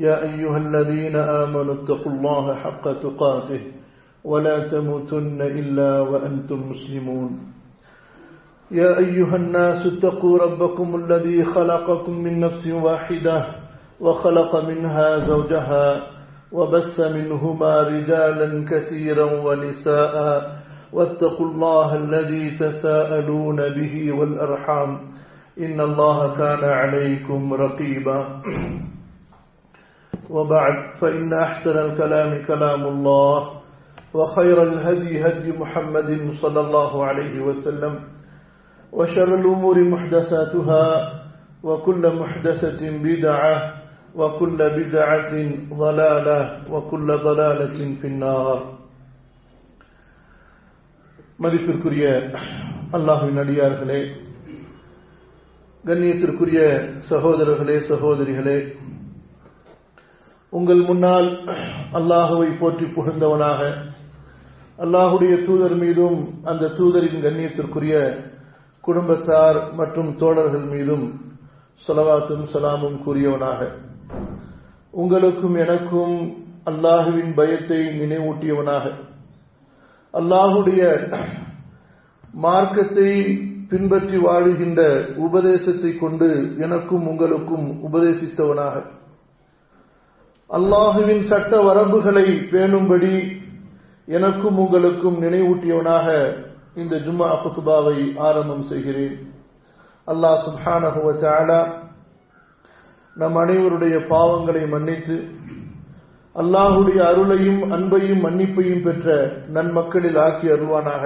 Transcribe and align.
يا 0.00 0.22
أيها 0.22 0.56
الذين 0.56 1.16
آمنوا 1.16 1.74
اتقوا 1.74 2.12
الله 2.12 2.54
حق 2.54 2.84
تقاته 2.92 3.60
ولا 4.24 4.68
تموتن 4.68 5.40
إلا 5.42 6.00
وأنتم 6.00 6.70
مسلمون. 6.70 7.30
يا 8.70 8.98
أيها 8.98 9.36
الناس 9.36 9.86
اتقوا 9.86 10.38
ربكم 10.38 10.96
الذي 10.96 11.44
خلقكم 11.44 12.12
من 12.18 12.40
نفس 12.40 12.66
واحدة 12.66 13.46
وخلق 14.00 14.64
منها 14.64 15.26
زوجها 15.26 16.02
وبث 16.52 17.00
منهما 17.00 17.82
رجالا 17.82 18.64
كثيرا 18.70 19.24
ونساء 19.44 20.16
واتقوا 20.92 21.46
الله 21.46 21.94
الذي 21.94 22.50
تساءلون 22.50 23.56
به 23.56 24.12
والأرحام 24.12 24.98
إن 25.60 25.80
الله 25.80 26.36
كان 26.36 26.64
عليكم 26.64 27.54
رقيبا. 27.54 28.26
وبعد 30.29 30.75
فإن 31.01 31.33
أحسن 31.35 31.77
الكلام 31.77 32.45
كلام 32.45 32.81
الله 32.83 33.39
وخير 34.13 34.57
الهدي 34.63 35.27
هدي 35.27 35.49
محمد 35.53 36.09
صلى 36.41 36.59
الله 36.59 37.05
عليه 37.05 37.35
وسلم 37.41 37.93
وشر 38.93 39.29
الأمور 39.35 39.77
محدثاتها 39.83 40.85
وكل 41.63 42.03
محدثة 42.15 42.81
بدعة 42.99 43.55
وكل 44.15 44.57
بدعة 44.57 45.33
ضلالة 45.73 46.39
وكل 46.71 47.07
ضلالة 47.19 47.79
في 48.01 48.07
النار 48.07 48.57
மதிப்பிற்குரிய 51.39 52.05
அல்லாஹுவின் 52.95 53.39
அடியார்களே 53.43 53.97
கண்ணியத்திற்குரிய 55.83 56.59
சகோதரர்களே 57.09 57.75
சகோதரிகளே 57.89 58.57
உங்கள் 60.52 60.80
முன்னால் 60.80 61.28
அல்லாஹுவை 61.98 62.58
போற்றி 62.58 62.84
புகழ்ந்தவனாக 62.84 63.60
அல்லாஹுடைய 64.78 65.44
தூதர் 65.46 65.74
மீதும் 65.74 66.18
அந்த 66.44 66.70
தூதரின் 66.78 67.22
கண்ணியத்திற்குரிய 67.24 67.94
குடும்பத்தார் 68.84 69.58
மற்றும் 69.72 70.10
தோழர்கள் 70.16 70.66
மீதும் 70.74 71.04
சொலவாத்தும் 71.88 72.44
சலாமும் 72.52 72.98
கூறியவனாக. 73.04 73.60
உங்களுக்கும் 74.90 75.54
எனக்கும் 75.54 76.16
அல்லாஹுவின் 76.70 77.34
பயத்தை 77.34 77.80
நினைவூட்டியவனாக. 78.00 78.86
அல்லாஹுடைய 80.14 80.82
மார்க்கத்தை 82.34 83.10
பின்பற்றி 83.70 84.16
வாழுகின்ற 84.16 84.80
உபதேசத்தை 85.26 85.90
கொண்டு 85.98 86.28
எனக்கும் 86.58 87.06
உங்களுக்கும் 87.06 87.66
உபதேசித்தவனாக. 87.86 88.76
அல்லாஹுவின் 90.50 91.20
சட்ட 91.22 91.52
வரம்புகளை 91.62 92.24
பேணும்படி 92.52 93.12
எனக்கும் 94.06 94.56
உங்களுக்கும் 94.58 95.18
நினைவூட்டியவனாக 95.22 96.06
இந்த 96.74 96.94
ஜும்மா 96.96 97.28
குத்துபாவை 97.42 98.16
ஆரம்பம் 98.16 98.62
செய்கிறேன். 98.62 99.14
அல்லாஹ் 100.06 100.42
சுப்ஹானஹுவ 100.46 101.12
நம் 103.16 103.36
அனைவருடைய 103.36 103.94
பாவங்களை 104.12 104.62
மன்னித்து 104.68 105.16
அல்லாஹுடைய 106.36 107.00
அருளையும் 107.10 107.62
அன்பையும் 107.76 108.22
மன்னிப்பையும் 108.26 108.82
பெற்ற 108.82 109.06
நன்மக்களில் 109.54 110.18
ஆக்கி 110.26 110.46
அருள்வானாக. 110.48 111.04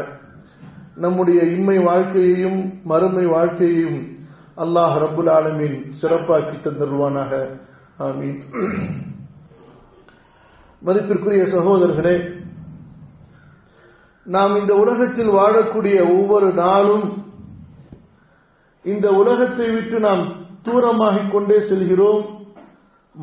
நம்முடைய 0.96 1.40
இம்மை 1.42 1.78
வாழ்க்கையையும் 1.78 2.60
மறுமை 2.84 3.26
வாழ்க்கையையும் 3.26 3.98
அல்லாஹ் 4.64 4.94
ரபுல் 5.04 5.32
ஆலமின் 5.38 5.78
சிறப்பாக்கி 6.00 6.56
தந்தருவானாக 6.58 7.32
ஆமீன். 7.98 8.40
மதிப்பிற்குரிய 10.84 11.42
சகோதரர்களே 11.44 12.16
நாம் 14.24 14.56
இந்த 14.56 14.74
உலகத்தில் 14.74 15.28
வாழக்கூடிய 15.28 16.20
ஒவ்வொரு 16.20 16.52
நாளும் 16.52 17.22
இந்த 18.84 19.12
உலகத்தை 19.12 19.70
விட்டு 19.70 20.00
நாம் 20.00 20.24
தூரமாகிக் 20.64 21.32
கொண்டே 21.32 21.60
செல்கிறோம் 21.60 22.24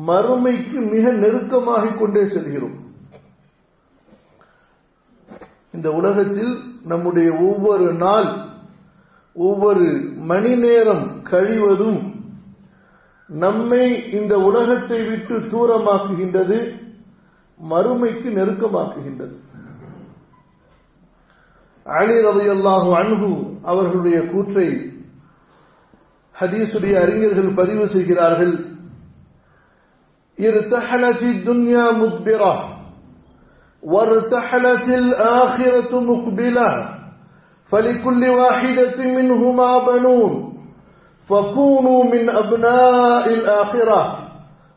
மறுமைக்கு 0.06 0.90
மிக 0.90 1.12
நெருக்கமாகிக் 1.12 1.98
கொண்டே 1.98 2.26
செல்கிறோம். 2.26 2.76
இந்த 5.72 5.92
உலகத்தில் 5.92 6.52
நம்முடைய 6.84 7.32
ஒவ்வொரு 7.32 7.94
நாள் 7.94 8.28
ஒவ்வொரு 9.34 9.86
மணி 10.16 10.56
நேரம் 10.56 11.22
கழிவதும் 11.30 12.00
நம்மை 13.26 14.10
இந்த 14.10 14.38
உலகத்தை 14.38 15.02
விட்டு 15.02 15.38
தூரமாக்குகின்றது. 15.38 16.80
மறுமைக்கு 17.61 18.27
நெருக்கமாக்குகின்றது 18.29 19.35
அலி 21.85 22.15
ரதையல்லாஹு 22.27 22.89
அன்பு 23.01 23.29
அவர்களுடைய 23.63 24.17
கூற்றை 24.31 24.67
ஹதீசுடைய 26.35 26.93
அறிஞர்கள் 27.03 27.51
பதிவு 27.59 27.85
செய்கிறார்கள் 27.87 28.55
ارتحلت 30.37 31.21
الدنيا 31.23 31.91
مدبرة 31.91 32.53
وارتحلت 33.83 34.87
الآخرة 34.95 35.91
مقبلة 36.01 36.69
فلكل 37.71 38.29
واحدة 38.31 38.97
منهما 39.17 39.71
بنون 39.79 40.31
فكونوا 41.29 42.03
من 42.03 42.29
أبناء 42.31 43.25
الآخرة 43.29 44.01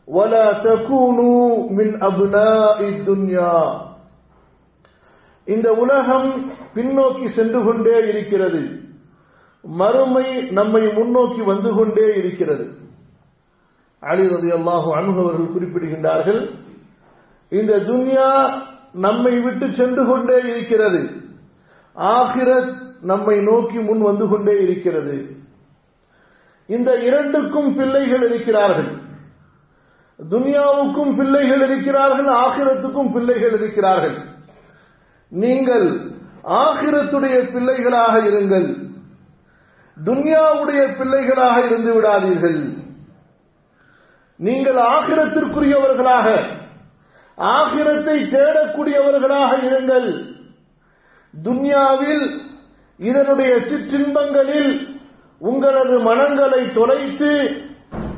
ولا 0.07 0.47
تكونوا 0.61 1.45
من 1.71 1.87
أبناء 2.01 2.79
الدنيا 2.89 3.57
இந்த 5.47 5.67
உலகம் 5.83 6.27
பின்னோக்கி 6.75 7.25
சென்று 7.29 7.59
கொண்டே 7.61 7.97
இருக்கிறது 8.09 8.61
மறுமை 9.63 10.25
நம்மை 10.57 10.83
முன்னோக்கி 10.97 11.41
வந்து 11.47 11.69
கொண்டே 11.77 12.07
இருக்கிறது 12.19 12.65
அலி 14.03 14.25
ரதி 14.33 14.51
அல்லாஹு 14.57 14.89
அனுபவர்கள் 14.99 15.53
குறிப்பிடுகின்றார்கள் 15.53 16.41
இந்த 17.51 17.73
துன்யா 17.89 18.29
நம்மை 19.05 19.33
விட்டு 19.39 19.65
சென்று 19.79 20.03
கொண்டே 20.05 20.37
இருக்கிறது 20.51 21.01
ஆகிரத் 21.95 22.71
நம்மை 23.03 23.35
நோக்கி 23.47 23.79
முன் 23.87 24.01
வந்து 24.09 24.25
கொண்டே 24.31 24.55
இருக்கிறது 24.65 25.15
இந்த 26.69 26.89
இரண்டுக்கும் 27.07 27.71
பிள்ளைகள் 27.77 28.23
இருக்கிறார்கள் 28.27 28.89
துன்யாவுக்கும் 30.18 31.16
பிள்ளைகள் 31.16 31.60
இருக்கிறார்கள் 31.60 32.26
ஆகிரத்துக்கும் 32.26 33.12
பிள்ளைகள் 33.12 33.52
இருக்கிறார்கள். 33.52 34.16
நீங்கள் 35.28 35.86
ஆகிரத்துடைய 36.44 37.50
பிள்ளைகளாக 37.52 38.18
இருங்கள். 38.18 38.68
துன்யாவுடைய 40.04 40.96
பிள்ளைகளாக 40.96 41.66
இருந்து 41.66 42.00
விடாதீர்கள். 42.00 42.60
நீங்கள் 44.36 44.74
ஆகிரத்திற்குரியவர்களாக 44.74 46.26
ஆகிரத்தை 47.38 48.22
தேடக்கூடியவர்களாக 48.22 49.52
இருங்கள். 49.68 50.08
துன்யாவில் 51.44 52.40
இதனுடைய 52.98 53.56
சிற்றின்பங்களில் 53.56 54.98
உங்களது 55.38 55.98
மனங்களை 55.98 56.72
தொலைத்து 56.72 57.30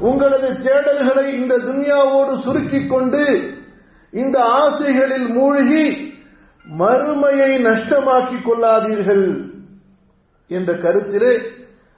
உங்களது 0.01 0.49
தேடல்களை 0.65 1.25
இந்த 1.35 1.55
துன்யாவோடு 1.59 2.33
சுருக்கிக் 2.45 2.91
கொண்டு 2.91 3.23
இந்த 4.13 4.37
ஆசைகளில் 4.59 5.29
மூழ்கி 5.29 5.85
மறுமையை 6.67 7.53
நஷ்டமாக்கிக் 7.63 8.47
கொள்ளாதீர்கள் 8.47 9.27
என்ற 10.51 10.71
கருத்திலே 10.75 11.33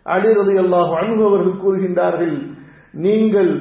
அலிரதி 0.06 0.54
அல்லாஹ் 0.58 0.92
அனுபவர்கள் 0.94 1.60
கூறுகின்றார்கள் 1.62 2.36
நீங்கள் 2.96 3.52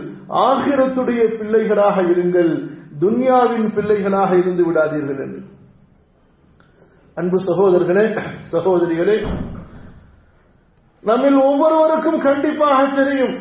ஆகிரத்துடைய 0.46 1.22
பிள்ளைகளாக 1.38 2.02
இருங்கள் 2.04 2.52
துன்யாவின் 3.00 3.68
பிள்ளைகளாக 3.76 4.32
இருந்து 4.38 4.64
விடாதீர்கள் 4.66 5.20
என்று. 5.20 5.42
அன்பு 7.18 7.38
சகோதரர்களே 7.40 8.06
சகோதரிகளே 8.52 9.18
நம்மில் 11.04 11.40
ஒவ்வொருவருக்கும் 11.42 12.20
கண்டிப்பாக 12.20 12.80
தெரியும் 12.96 13.36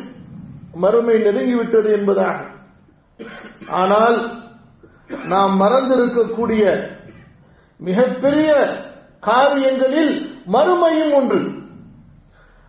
மறுமை 0.73 1.15
நெருங்கிவிட்டது 1.15 1.91
என்பதாக. 1.91 2.45
ஆனால் 3.67 4.43
நாம் 5.25 5.61
மறந்திருக்கக்கூடிய 5.61 6.89
மிகப்பெரிய 7.77 8.67
காரியங்களில் 9.19 10.41
மறுமையும் 10.53 11.13
ஒன்று. 11.13 11.51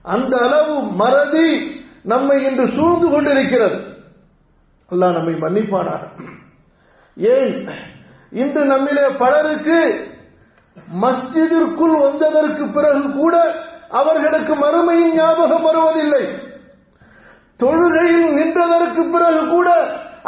அந்த 0.02 0.38
அளவு 0.38 0.82
மறதி 0.82 1.81
நம்மை 2.02 2.44
இன்று 2.44 2.69
சூழ்ந்து 2.69 3.11
கொண்டிருக்கிறது. 3.11 3.76
அல்லாஹ் 4.91 5.12
நம்மை 5.12 5.35
மன்னிப்பானார் 5.35 6.08
ஏன்? 7.17 7.69
இன்று 8.31 8.64
நம்மிலே 8.64 9.19
பலருக்கு 9.19 10.08
மஸ்ஜிதிற்குள் 11.03 12.00
வந்ததற்கு 12.00 12.69
பிறகு 12.69 13.12
கூட 13.12 13.64
அவர்களுக்கு 13.88 14.55
மறுமையின் 14.55 15.14
ஞாபகம் 15.14 15.62
வருவதில்லை. 15.62 16.49
தொழுகையில் 17.62 18.28
நின்றதற்கு 18.38 19.02
பிறகு 19.14 19.42
கூட 19.54 19.68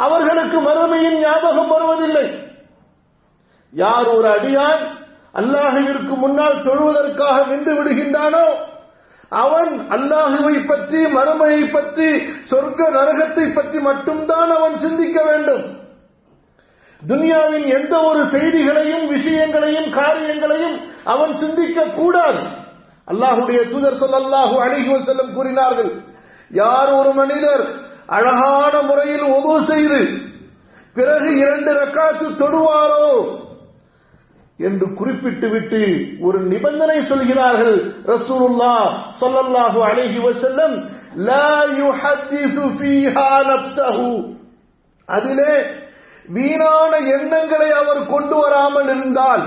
அவர்களுக்கு 0.05 0.57
மறுமையின் 0.67 1.17
ஞாபகம் 1.23 1.71
வருவதில்லை. 1.73 2.25
யார் 3.73 4.07
ஒரு 4.15 4.27
அடியான் 4.37 4.83
அல்லாஹுவிற்கு 5.39 6.15
முன்னால் 6.23 6.63
தொழுவதற்காக 6.67 7.37
நின்று 7.51 7.73
விடுகின்றானோ 7.77 8.45
அவன் 9.43 9.73
அல்லாஹுவை 9.95 10.55
பற்றி 10.71 10.99
மறுமையை 11.15 11.61
பற்றி 11.75 12.09
சொர்க்க 12.49 12.89
நரகத்தை 12.97 13.45
பற்றி 13.55 13.79
மட்டும்தான் 13.87 14.51
அவன் 14.57 14.75
சிந்திக்க 14.83 15.17
வேண்டும். 15.29 15.63
துனியாவின் 17.01 17.65
எந்த 17.77 17.93
ஒரு 18.09 18.21
செய்திகளையும் 18.33 19.05
விஷயங்களையும் 19.15 19.89
காரியங்களையும் 19.99 20.77
அவன் 21.13 21.33
சிந்திக்க 21.41 21.87
கூடாது 21.97 22.43
அல்லாஹுடைய 23.07 23.59
தூதர் 23.71 24.01
சொல்லல்லாஹு 24.03 24.55
அழகி 24.65 24.93
செல்லும் 25.07 25.33
கூறினார்கள் 25.37 25.91
யார் 26.51 26.91
ஒரு 26.93 27.11
மனிதர் 27.13 27.63
அழகான 28.09 28.73
முறையில் 28.81 29.25
உதவு 29.35 29.59
செய்து 29.65 30.01
பிறகு 30.95 31.29
இரண்டு 31.37 31.71
ரக்காத்து 31.73 32.25
தொடுவாரோ 32.39 33.07
என்று 34.59 34.87
குறிப்பிட்டு 34.95 35.47
விட்டு 35.49 35.81
ஒரு 36.21 36.39
நிபந்தனை 36.43 36.97
சொல்கிறார்கள் 37.03 37.77
ரசூலுல்லா 38.07 38.75
சொல்லல்லாஹு 39.21 39.79
அழகி 39.83 40.19
வசல்லம் 40.19 40.75
அதிலே 45.09 45.53
வீணான 46.25 46.91
எண்ணங்களை 47.15 47.69
அவர் 47.71 48.01
கொண்டு 48.05 48.35
வராமல் 48.35 48.89
இருந்தால் 48.89 49.43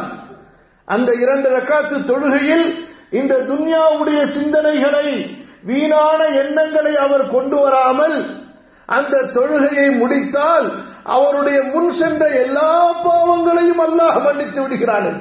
அந்த 0.88 1.10
இரண்டு 1.14 1.48
ரக்காத்து 1.50 1.96
தொழுகையில் 2.06 2.66
இந்த 3.12 3.34
துன்யாவுடைய 3.48 4.20
சிந்தனைகளை 4.32 5.06
வீணான 5.68 6.20
எண்ணங்களை 6.42 6.92
அவர் 7.04 7.24
கொண்டு 7.30 7.56
வராமல் 7.62 8.16
அந்த 8.88 9.22
தொழுகையை 9.36 9.88
முடித்தால் 9.98 10.66
அவருடைய 11.16 11.58
முன் 11.72 11.90
சென்ற 11.98 12.22
எல்லா 12.42 12.70
பாவங்களையும் 13.04 13.82
அல்லாஹ் 13.86 14.18
மன்னித்து 14.26 14.60
விடுகிறார்கள் 14.62 15.18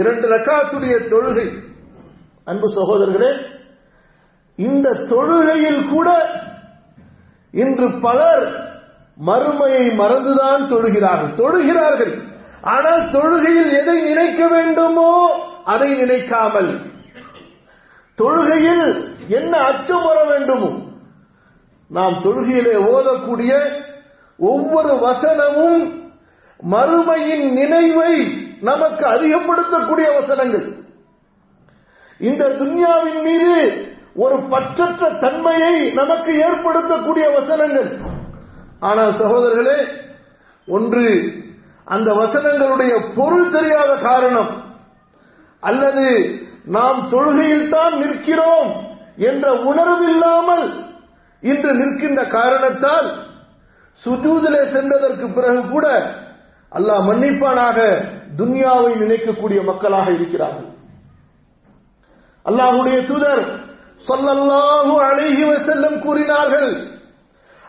இரண்டு 0.00 0.26
ரக்காத்துடைய 0.32 0.94
தொழுகை. 1.12 1.46
அன்பு 2.44 2.68
சகோதரர்களே 2.76 3.32
இந்த 4.58 4.88
தொழுகையில் 5.12 5.82
கூட 5.88 6.08
இன்று 7.54 7.88
பலர் 8.00 8.44
மறுமையை 9.26 9.84
மறந்துதான் 10.00 10.62
தொழுகிறார்கள். 10.72 11.32
தொழுகிறார்கள். 11.40 12.14
ஆனால் 12.74 13.02
தொழுகையில் 13.10 13.72
எதை 13.80 13.96
நினைக்க 14.02 14.40
வேண்டுமோ 14.48 15.12
அதை 15.64 15.88
நினைக்காமல். 16.00 16.70
தொழுகையில் 18.18 18.86
என்ன 19.32 19.58
அச்சம் 19.58 20.02
வர 20.02 20.24
வேண்டுமோ? 20.24 20.70
நாம் 21.88 22.20
தொழுகையிலே 22.22 22.74
ஓதக்கூடிய 22.74 23.82
ஒவ்வொரு 24.38 24.92
வசனமும் 24.94 26.00
மறுமையின் 26.70 27.52
நினைவை 27.52 28.38
நமக்கு 28.60 29.06
அதிகப்படுத்தக்கூடிய 29.06 30.20
வசனங்கள். 30.20 30.74
இந்த 32.18 32.48
துன்யாவின் 32.48 33.22
மீது 33.22 33.86
ஒரு 34.14 34.36
பற்றற்ற 34.36 35.18
தன்மையை 35.18 35.92
நமக்கு 35.92 36.32
ஏற்படுத்தக்கூடிய 36.32 37.32
வசனங்கள். 37.32 37.98
ஆனால் 38.80 39.12
சகோதரர்களே 39.12 39.86
ஒன்று 40.66 41.32
அந்த 41.84 42.12
வசனங்களுடைய 42.12 43.12
பொருள் 43.14 43.50
தெரியாத 43.50 43.96
காரணம். 43.96 44.64
அல்லது 45.60 46.38
நாம் 46.64 47.08
தொழுகையில் 47.10 47.68
தான் 47.68 47.98
நிற்கிறோம். 47.98 48.91
என்ற 49.16 49.52
உணர்வில்லாமல் 49.52 50.66
இன்று 51.42 51.74
நிற்கின்ற 51.74 52.24
காரணத்தால் 52.24 53.08
சுஜூதிலே 54.04 54.62
சென்றதற்கு 54.72 55.26
பிறகு 55.32 55.68
கூட 55.68 55.86
அல்லாஹ் 56.72 57.06
மன்னிப்பானாக 57.06 57.78
துன்யாவை 58.36 58.92
நினைக்கக்கூடிய 58.98 59.64
மக்களாக 59.64 60.10
இருக்கிறார்கள். 60.10 60.68
அல்லாஹுடைய 62.46 63.06
தூதர் 63.06 63.44
சொல்லல்லாஹு 64.08 64.94
அலைஹி 65.00 65.56
செல்லும் 65.64 65.98
கூறினார்கள் 66.00 66.70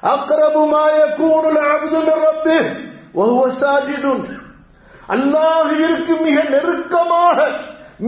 அக்ரபுமாய 0.03 0.95
கூடுல 1.17 1.59
யகூனு 1.61 2.57
அல்-அப்து 5.09 6.15
மிக 6.23 6.43
நெருக்கமாக 6.43 7.39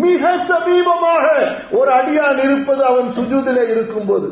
மிக 0.01 0.23
சமீபமாக 0.49 1.25
ஒரு 1.71 1.91
அடியான் 1.91 2.39
இருப்பது 2.43 2.83
அவன் 2.85 3.07
சுஜூதிலே 3.09 3.63
இருக்கும்போது. 3.69 4.27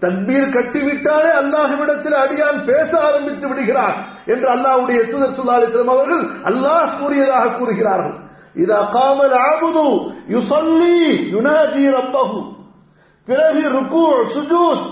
தண்ணீர் 0.00 0.54
கட்டிவிட்டாலே 0.56 1.30
அல்லாஹுவிடத்தில் 1.40 2.16
அடியான் 2.24 2.64
பேச 2.64 2.90
ஆரம்பித்து 3.00 3.48
விடுகிறார் 3.48 3.96
என்று 4.26 4.48
அல்லாஹுடைய 4.54 5.00
தூதர் 5.10 5.36
சுல்லாலிஸ்லம் 5.38 5.92
அவர்கள் 5.94 6.24
அல்லாஹ் 6.44 6.98
கூறியதாக 6.98 7.48
கூறுகிறார்கள். 7.48 8.16
இதா 8.54 8.80
காமல் 8.90 9.34
ஆபுது 9.48 9.86
யுசல்லி 10.28 10.98
யுனாஜி 11.34 11.84
ரப்பஹு. 11.96 12.40
பிறகு 13.28 13.62
ருக்கு 13.76 14.04
சுஜூத். 14.34 14.86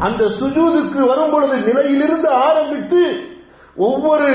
அந்த 0.00 0.24
சுஜூதுக்கு 0.40 1.00
வரும் 1.06 1.30
பொழுது 1.30 1.56
நிலையிலிருந்து 1.58 2.28
ஆரம்பித்து 2.28 3.02
ஒவ்வொரு 3.76 4.30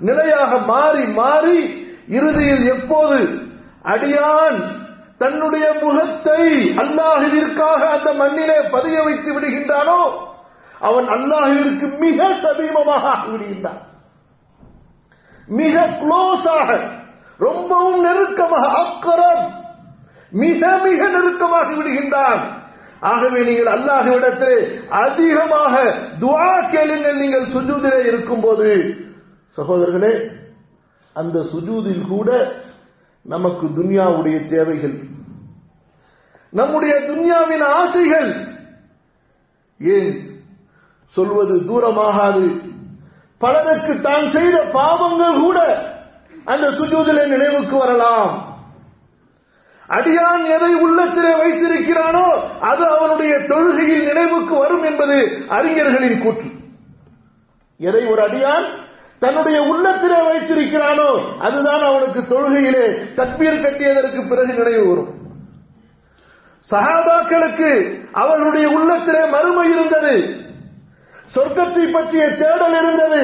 நிலையாக 0.00 0.58
மாறி 0.58 1.04
மாறி 1.04 1.58
இறுதியில் 2.06 2.64
எப்போது 2.66 3.18
அடியான் 3.92 4.58
தன்னுடைய 5.18 5.66
முகத்தை 5.82 6.42
அல்லாஹுவிற்காக 6.82 7.80
அந்த 7.96 8.12
மண்ணிலே 8.12 8.58
பதிய 8.74 9.02
வைத்து 9.02 9.30
விடுகின்றானோ 9.32 10.00
அவன் 10.80 11.08
அல்லாஹுவிற்கு 11.16 11.86
மிக 11.98 12.28
சமீபமாக 12.44 13.04
ஆகிவிடுகின்றான். 13.14 13.80
மிக 15.48 15.86
க்ளோஸாக 16.02 16.68
ரொம்பவும் 17.38 18.00
நெருக்கமாக 18.06 18.66
அக்கரம் 18.82 19.44
மிக 20.32 20.78
மிக 20.84 21.00
நெருக்கமாகி 21.08 21.74
விடுகின்றான். 21.76 22.42
ஆகவே 23.00 23.40
நீங்கள் 23.44 23.72
அல்லாஹுவிடத்தில் 23.76 24.60
அதிகமாக 24.88 25.74
துவா 26.20 26.70
கேளுங்கள். 26.70 27.20
நீங்கள் 27.22 27.50
சுஜூதிலே 27.54 28.00
இருக்கும்போது 28.06 28.68
சகோதரர்களே 29.58 30.12
அந்த 31.14 31.40
சுஜூதில் 31.40 32.08
கூட 32.08 32.52
நமக்கு 33.22 33.66
துன்யாவுடைய 33.66 34.46
தேவைகள். 34.46 35.04
நம்முடைய 36.50 36.94
துன்யாவின் 36.94 37.62
ஆசைகள். 37.62 38.48
ஏன்? 39.78 40.40
சொல்வது 41.06 41.56
தூரமாகாது. 41.56 42.68
பலருக்கு 43.38 44.00
தான் 44.00 44.30
செய்த 44.30 44.68
பாவங்கள் 44.72 45.40
கூட 45.40 45.88
அந்த 46.44 46.70
சுஜூதிலே 46.70 47.28
நினைவுக்கு 47.28 47.78
வரலாம். 47.78 48.48
அடியான் 49.88 50.44
எதை 50.44 50.74
உள்ளத்திலே 50.74 51.34
வைத்திருக்கிறானோ 51.34 52.30
அது 52.60 52.88
அவனுடைய 52.88 53.34
தொழுகையில் 53.34 54.04
நினைவுக்கு 54.04 54.58
வரும் 54.58 54.82
என்பது 54.82 55.44
அறிஞர்களின் 55.48 56.22
கூற்று. 56.22 56.50
எதை 57.76 58.06
ஒரு 58.06 58.22
அடியான்? 58.22 58.88
தன்னுடைய 59.20 59.58
உள்ளத்திலே 59.62 60.18
வைத்திருக்கிறானோ 60.28 61.38
அதுதான் 61.38 61.82
அவனுக்கு 61.82 62.20
தொழுகையிலே 62.34 62.84
தக்பீர் 63.16 63.62
கட்டியதற்கு 63.64 64.28
பிறகு 64.28 64.52
நினைவு 64.52 64.84
வரும் 64.88 65.10
சஹாபாக்களுக்கு 66.70 67.70
அவர்களுடைய 68.12 68.66
உள்ளத்திலே 68.68 69.22
மறுமை 69.26 69.64
இருந்தது. 69.70 70.14
சொர்க்கத்தை 71.34 71.84
பற்றிய 71.90 72.24
தேடல் 72.28 72.76
இருந்தது. 72.80 73.22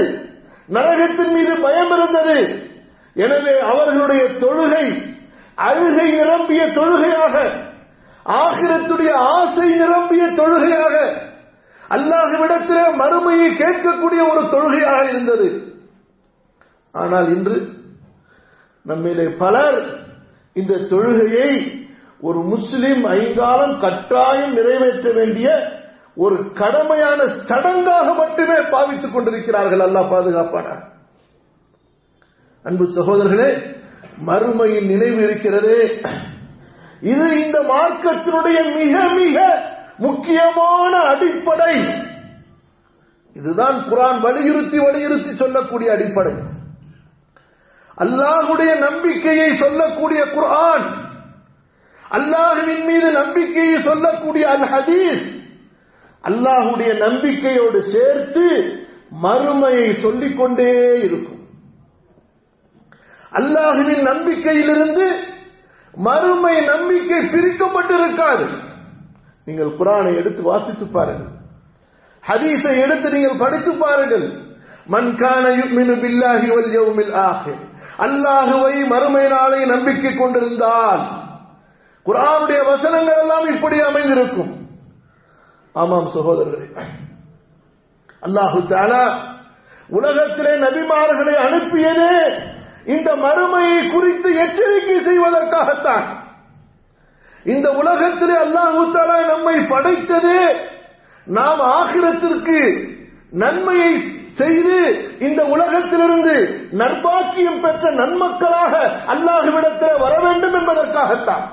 நரகத்தின் 0.69 1.33
மீது 1.33 1.53
பயம் 1.57 1.93
இருந்தது. 1.97 2.39
எனவே 3.17 3.55
அவர்களுடைய 3.61 4.23
தொழுகை 4.43 4.87
அழுகை 5.59 6.09
நிரம்பிய 6.15 6.63
தொழுகையாக 6.79 7.35
ஆகிரத்துடைய 8.27 9.13
ஆசை 9.35 9.69
நிரம்பிய 9.83 10.25
தொழுகையாக 10.41 10.97
அல்லாஹ்விடத்திலே 11.91 12.85
மறுமையை 13.01 13.51
கேட்கக்கூடிய 13.57 14.21
ஒரு 14.33 14.43
தொழுகையாக 14.55 15.05
இருந்தது. 15.09 15.66
ஆனால் 17.03 17.29
இன்று 17.37 17.57
நம்மிலே 18.87 19.27
பலர் 19.43 19.79
இந்த 20.61 20.75
தொழுகையை 20.91 21.51
ஒரு 22.21 22.41
முஸ்லிம் 22.53 23.03
ஐங்காலம் 23.05 23.75
கட்டாயம் 23.81 24.55
நிறைவேற்ற 24.59 25.07
வேண்டிய 25.13 25.49
ஒரு 26.25 26.37
கடமையான 26.61 27.21
சடங்காக 27.49 28.07
மட்டுமே 28.21 28.59
பாவித்துக் 28.75 29.15
கொண்டிருக்கிறார்கள். 29.15 29.83
அல்லா 29.87 30.03
பாதுகாப்பான 30.11 30.69
அன்பு 32.65 32.85
சகோதரர்களே 32.97 33.51
மறுமையின் 34.29 34.89
நினைவு 34.93 35.21
இருக்கிறதே 35.23 35.81
இது 37.13 37.25
இந்த 37.45 37.59
மார்க்கத்தினுடைய 37.73 38.59
மிக 38.77 38.95
மிக 39.21 39.39
முக்கியமான 39.99 40.93
அடிப்படை. 41.13 41.75
இதுதான் 43.37 43.79
குரான் 43.91 44.21
வலியுறுத்தி 44.27 44.79
வலியுறுத்தி 44.79 45.33
சொல்லக்கூடிய 45.37 45.89
அடிப்படை. 45.97 46.35
அல்லாஹுடைய 48.05 48.73
நம்பிக்கையை 48.87 49.49
சொல்லக்கூடிய 49.63 50.21
குர்ஆன் 50.35 50.87
அல்லாஹுவின் 52.17 52.85
மீது 52.89 53.09
நம்பிக்கையை 53.21 53.77
சொல்லக்கூடிய 53.83 54.45
அல் 54.57 54.67
ஹதீஸ் 54.75 55.25
அல்லாஹுடைய 56.25 56.91
நம்பிக்கையோடு 57.05 57.79
சேர்த்து 57.95 58.47
மறுமையை 59.25 59.89
சொல்லிக் 60.05 60.39
கொண்டே 60.39 60.73
இருக்கும். 61.07 61.43
அல்லாஹுவின் 63.33 64.03
நம்பிக்கையிலிருந்து 64.11 65.07
மறுமை 65.95 66.55
நம்பிக்கை 66.73 67.21
பிரிக்கப்பட்டிருக்காது. 67.35 68.47
நீங்கள் 69.47 69.77
குரானை 69.79 70.13
எடுத்து 70.21 70.43
வாசித்து 70.43 70.87
பாருங்கள். 70.87 71.33
ஹதீஸை 72.29 72.75
எடுத்து 72.85 73.09
நீங்கள் 73.11 73.41
படித்து 73.45 73.73
பாருங்கள். 73.85 74.27
மன்கான 74.95 75.45
யுக்மினு 75.61 75.95
பில்லாஹி 76.05 76.49
வல் 76.57 76.73
யௌமில் 76.79 77.15
ஆஹிர். 77.29 77.63
அல்லாஹுவை 78.05 78.75
மறுமை 78.87 79.29
நாளை 79.29 79.61
நம்பிக்கை 79.65 80.13
கொண்டிருந்தால் 80.17 81.03
குரானுடைய 82.07 82.61
வசனங்கள் 82.65 83.21
எல்லாம் 83.23 83.47
இப்படி 83.47 83.77
அமைந்திருக்கும். 83.81 84.53
ஆமாம் 85.75 86.11
சகோதரர்களே. 86.15 86.67
அல்லாஹு 88.23 88.61
தாலா 88.69 89.05
உலகத்திலே 89.89 90.53
நபிமார்களை 90.65 91.35
அனுப்பியதே 91.47 92.15
இந்த 92.85 93.09
மறுமையை 93.17 93.91
குறித்து 93.91 94.29
எச்சரிக்கை 94.45 94.99
செய்வதற்காகத்தான். 95.09 96.07
இந்த 97.45 97.71
உலகத்திலே 97.71 98.37
அல்லாஹு 98.47 98.83
தாலா 98.97 99.19
நம்மை 99.33 99.57
படைத்தது 99.73 100.37
நாம் 101.27 101.61
ஆகிரத்திற்கு 101.79 102.61
நன்மையை 103.31 103.93
செய்து 104.37 104.79
இந்த 105.19 105.45
உலகத்திலிருந்து 105.45 106.35
நற்பாக்கியம் 106.81 107.61
பெற்ற 107.61 107.91
நன்மக்களாக 107.91 108.73
அல்லாஹுவிடத்தில் 109.13 110.01
வர 110.05 110.13
வேண்டும் 110.21 110.55
என்பதற்காகத்தான். 110.55 111.45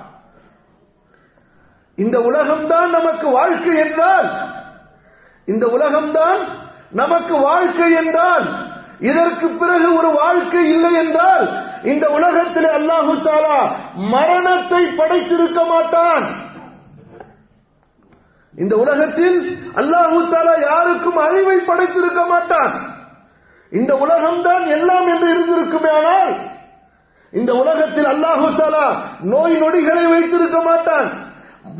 இந்த 1.98 2.18
உலகம்தான் 2.20 2.90
நமக்கு 2.90 3.28
வாழ்க்கை 3.30 3.74
என்றால் 3.86 4.30
இந்த 5.46 5.66
உலகம்தான் 5.68 6.42
நமக்கு 6.92 7.36
வாழ்க்கை 7.50 7.90
என்றால் 7.94 8.46
இதற்கு 9.00 9.48
பிறகு 9.50 9.88
ஒரு 9.98 10.10
வாழ்க்கை 10.12 10.64
இல்லை 10.70 10.94
என்றால் 10.94 11.46
இந்த 11.84 12.06
உலகத்தில் 12.10 12.70
அல்லாஹு 12.78 13.14
தாலா 13.28 13.58
மரணத்தை 14.14 14.82
படைத்திருக்க 15.00 15.60
மாட்டான். 15.66 16.26
இந்த 18.54 18.76
உலகத்தில் 18.78 19.38
அல்லாஹூ 19.76 20.30
தாலா 20.30 20.54
யாருக்கும் 20.70 21.18
அறிவை 21.18 21.58
படைத்திருக்க 21.58 22.26
மாட்டான். 22.28 22.74
இந்த 23.72 23.96
உலகம்தான் 23.96 24.66
எல்லாம் 24.68 25.08
என்று 25.08 25.28
இருந்திருக்குமே 25.34 25.90
ஆனால் 25.90 26.34
இந்த 27.34 27.54
உலகத்தில் 27.54 28.06
அல்லாஹுசாலா 28.06 28.86
நோய் 29.22 29.56
நொடிகளை 29.58 30.10
வைத்திருக்க 30.10 30.62
மாட்டான் 30.62 31.08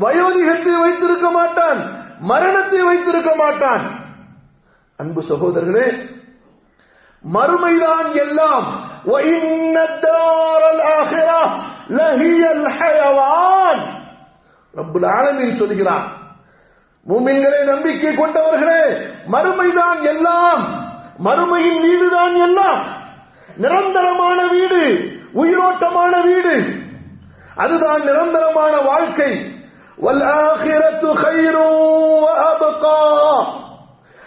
வயோதிகத்தை 0.00 0.74
வைத்திருக்க 0.80 1.30
மாட்டான் 1.30 1.80
மரணத்தை 2.18 2.82
வைத்திருக்க 2.82 3.34
மாட்டான். 3.34 3.84
அன்பு 4.96 5.22
சகோதரர்களே 5.22 5.86
மறுமைதான் 7.24 8.14
எல்லாம் 8.14 8.66
ரப்புல் 14.74 15.06
ஆலமின் 15.06 15.58
சொல்கிறான் 15.58 16.23
மூமின்களே 17.08 17.64
நம்பிக்கை 17.64 18.14
கொண்டவர்களே 18.14 19.00
மறுமைதான் 19.32 20.02
எல்லாம் 20.02 20.82
மறுமையின் 21.24 21.80
வீடுதான் 21.80 22.34
எல்லாம். 22.34 23.02
நிரந்தரமான 23.56 24.46
வீடு 24.46 24.88
உயிரோட்டமான 25.34 26.22
வீடு. 26.22 26.82
அதுதான் 27.56 28.02
நிரந்தரமான 28.02 28.80
வாழ்க்கை. 28.80 29.52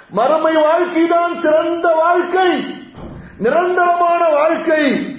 மறுமை 0.10 0.56
வாழ்க்கை 0.56 1.08
தான் 1.08 1.42
சிறந்த 1.42 1.94
வாழ்க்கை. 1.96 2.66
நிரந்தரமான 3.38 4.30
வாழ்க்கை. 4.30 5.16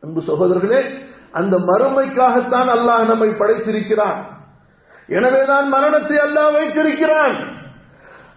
அன்பு 0.00 0.20
சகோதரர்களே 0.20 0.98
அந்த 1.32 1.56
மறுமைக்காகத்தான் 1.56 2.68
அல்லாஹ் 2.68 3.06
நம்மை 3.06 3.28
படைத்திருக்கிறான். 3.28 4.33
எனவேதான் 5.06 5.68
மரணத்தை 5.68 6.16
அல்லா 6.16 6.52
வைத்திருக்கிறான். 6.52 7.52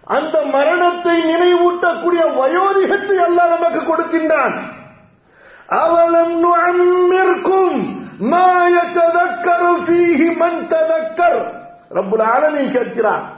அந்த 0.04 0.42
மரணத்தை 0.42 1.34
நினைவூட்டக்கூடிய 1.34 2.34
வயோதிகத்தை 2.34 3.16
அல்லா 3.16 3.48
நமக்கு 3.48 3.80
கொடுக்கின்றான். 3.80 4.62
அவலம் 5.66 6.44
நுஅம்மிர்கும் 6.44 7.96
ததக்கர். 10.68 11.52
ரப்புல் 11.90 12.22
ஆலமீன் 12.22 12.72
கேட்கிறான் 12.72 13.36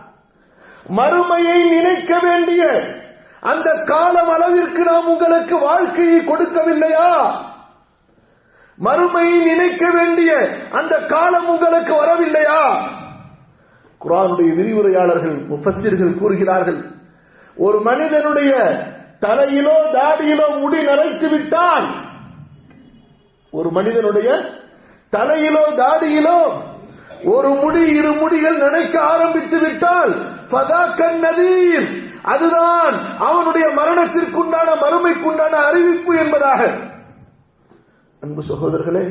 மறுமையை 0.96 1.68
நினைக்க 1.68 2.18
வேண்டிய 2.18 2.80
அந்த 3.40 3.82
காலம் 3.87 4.28
அளவிற்கு 4.28 4.84
நாம் 4.84 5.08
உங்களுக்கு 5.08 5.58
வாழ்க்கையை 5.58 6.20
கொடுக்கவில்லையா? 6.20 7.34
மறுமையை 8.84 9.38
நினைக்க 9.42 9.90
வேண்டிய 9.90 10.49
அந்த 10.72 10.99
காலம் 10.99 11.49
உங்களுக்கு 11.49 11.94
வரவில்லையா? 12.04 12.99
குரானுடைய 14.00 14.50
விரிவுரையாளர்கள் 14.54 15.37
முஃபssiர்கள் 15.49 16.19
கூறுகிறார்கள் 16.19 16.80
ஒரு 17.57 17.80
மனிதனுடைய 17.80 18.52
தலையிலோ 19.21 19.76
தாடியிலோ 19.92 20.61
முடி 20.61 20.78
நரைத்து 20.87 21.28
விட்டால் 21.30 21.87
ஒரு 23.52 23.71
மனிதனுடைய 23.71 24.28
தலையிலோ 25.12 25.64
தாடியிலோ 25.76 26.38
ஒரு 27.25 27.49
முடி 27.49 27.80
இரு 27.90 28.12
முடிகள் 28.12 28.59
நினைக்க 28.59 29.00
ஆரம்பித்து 29.00 29.59
விட்டால் 29.59 30.12
நதீர் 31.21 31.88
அதுதான் 32.23 32.95
அவனுடைய 33.19 33.66
மரணத்திற்குண்டான 33.69 34.69
மறுமைக்குண்டான 34.80 35.54
அறிவிப்பு 35.66 36.16
என்பதாக. 36.16 36.61
அன்பு 38.23 38.42
சகோதரர்களே 38.42 39.04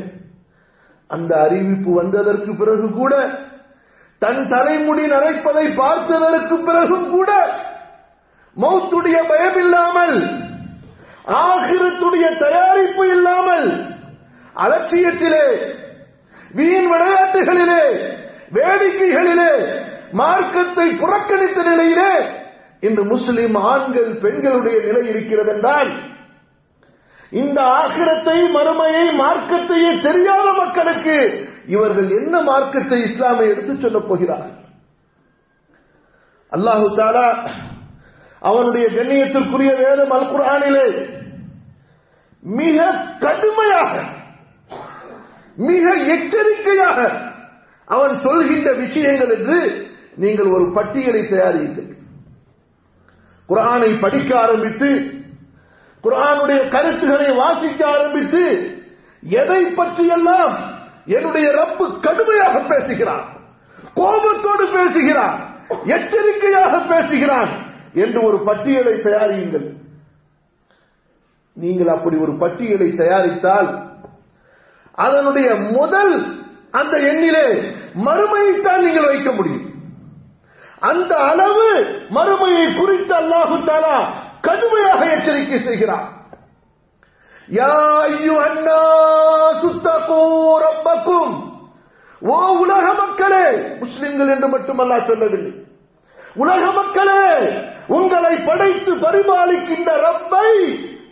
அந்த 1.07 1.41
அறிவிப்பு 1.41 1.93
வந்ததற்கு 1.93 2.55
பிறகு 2.55 2.93
கூட 2.93 3.13
தன் 4.21 4.41
தலைமுடி 4.49 5.03
நரைப்பதை 5.07 5.65
பார்த்ததற்கு 5.75 6.55
பிறகும் 6.61 7.07
கூட 7.09 7.31
மௌத்துடைய 8.57 9.17
பயம் 9.27 9.59
இல்லாமல் 9.63 10.15
ஆகிரத்துடைய 11.43 12.25
தயாரிப்பு 12.37 13.03
இல்லாமல் 13.15 13.67
அலட்சியத்திலே 14.55 15.45
வீண் 16.51 16.87
விளையாட்டுகளிலே 16.91 17.83
வேடிக்கைகளிலே 18.51 19.51
மார்க்கத்தை 20.13 20.87
புறக்கணித்த 21.01 21.59
நிலையிலே 21.63 22.13
இன்று 22.83 23.03
முஸ்லிம் 23.05 23.57
ஆண்கள் 23.65 24.11
பெண்களுடைய 24.23 24.77
நிலை 24.85 25.03
இருக்கிறது 25.07 25.51
என்றால் 25.53 25.91
இந்த 27.31 27.59
ஆகிரத்தை 27.79 28.37
மறுமையை 28.53 29.05
மார்க்கத்தையே 29.19 29.91
தெரியாத 30.01 30.47
மக்களுக்கு 30.53 31.17
இவர்கள் 31.73 32.09
என்ன 32.19 32.35
மார்க்கத்தை 32.41 32.99
இஸ்லாமை 33.07 33.45
எடுத்து 33.51 33.73
சொல்லப் 33.75 34.07
போகிறார்கள்? 34.09 34.57
அல்லாஹு 36.51 36.85
தாலா 36.99 37.27
அவனுடைய 38.41 38.85
கண்ணியத்திற்குரிய 38.87 39.71
வேதம் 39.83 40.13
அல் 40.15 40.97
மிக 42.43 42.77
கடுமையாக 43.19 43.93
மிக 45.69 45.85
எச்சரிக்கையாக 46.15 46.99
அவன் 47.87 48.13
சொல்கின்ற 48.25 48.69
விஷயங்கள் 48.73 49.31
என்று 49.37 49.59
நீங்கள் 50.23 50.51
ஒரு 50.55 50.65
பட்டியலை 50.71 51.21
தயாரியுங்கள். 51.27 51.89
குரானை 53.49 53.91
படிக்க 53.99 54.31
ஆரம்பித்து 54.39 54.89
குரானுடைய 56.03 56.59
கருத்துக்களை 56.69 57.29
வாசிக்க 57.35 57.81
ஆரம்பித்து 57.95 58.43
எதை 59.23 59.61
பற்றியெல்லாம் 59.79 60.55
என்னுடைய 61.05 61.51
ரப்பு 61.51 61.99
கடுமையாக 61.99 62.59
பேசுகிறான் 62.59 63.25
கோபத்தோடு 63.93 64.67
பேசுகிறான் 64.67 65.37
எச்சரிக்கையாக 65.85 66.79
பேசுகிறான் 66.79 67.51
என்று 67.93 68.21
ஒரு 68.23 68.39
பட்டியலை 68.39 69.01
தயாரியுங்கள். 69.01 69.77
நீங்கள் 71.53 71.87
அப்படி 71.87 72.17
ஒரு 72.17 72.33
பட்டியலை 72.37 72.91
தயாரித்தால் 72.91 73.69
அதனுடைய 74.93 75.55
முதல் 75.55 76.37
அந்த 76.71 76.97
எண்ணிலே 76.97 77.47
மறுமையைத்தான் 77.93 78.81
நீங்கள் 78.81 79.05
வைக்க 79.05 79.31
முடியும். 79.31 79.65
அந்த 80.79 81.15
அளவு 81.15 81.69
மறுமையை 82.09 82.75
குறித்து 82.75 83.15
அல்லாஹு 83.15 83.57
தாலா 83.65 83.95
கடுமையாக 84.41 85.05
எச்சரிக்கை 85.05 85.63
செய்கிறார். 85.63 86.18
يا 87.57 87.75
அய்யுஹன் 88.05 88.57
الناس 88.57 89.61
اتقوا 89.71 90.59
ربكم 90.67 91.27
ஓ 92.21 92.35
உலக 92.63 92.85
மக்களே 92.93 93.45
முஸ்லிம்கள் 93.79 94.31
என்று 94.33 94.47
மட்டுமல்லா 94.47 94.97
சொல்லவில்லை. 95.07 95.53
உலக 96.35 96.71
மக்களே 96.71 97.23
உங்களை 97.87 98.33
படைத்து 98.49 98.91
பரிபாலிக்கின்ற 98.95 99.89
ரப்பை 100.07 100.49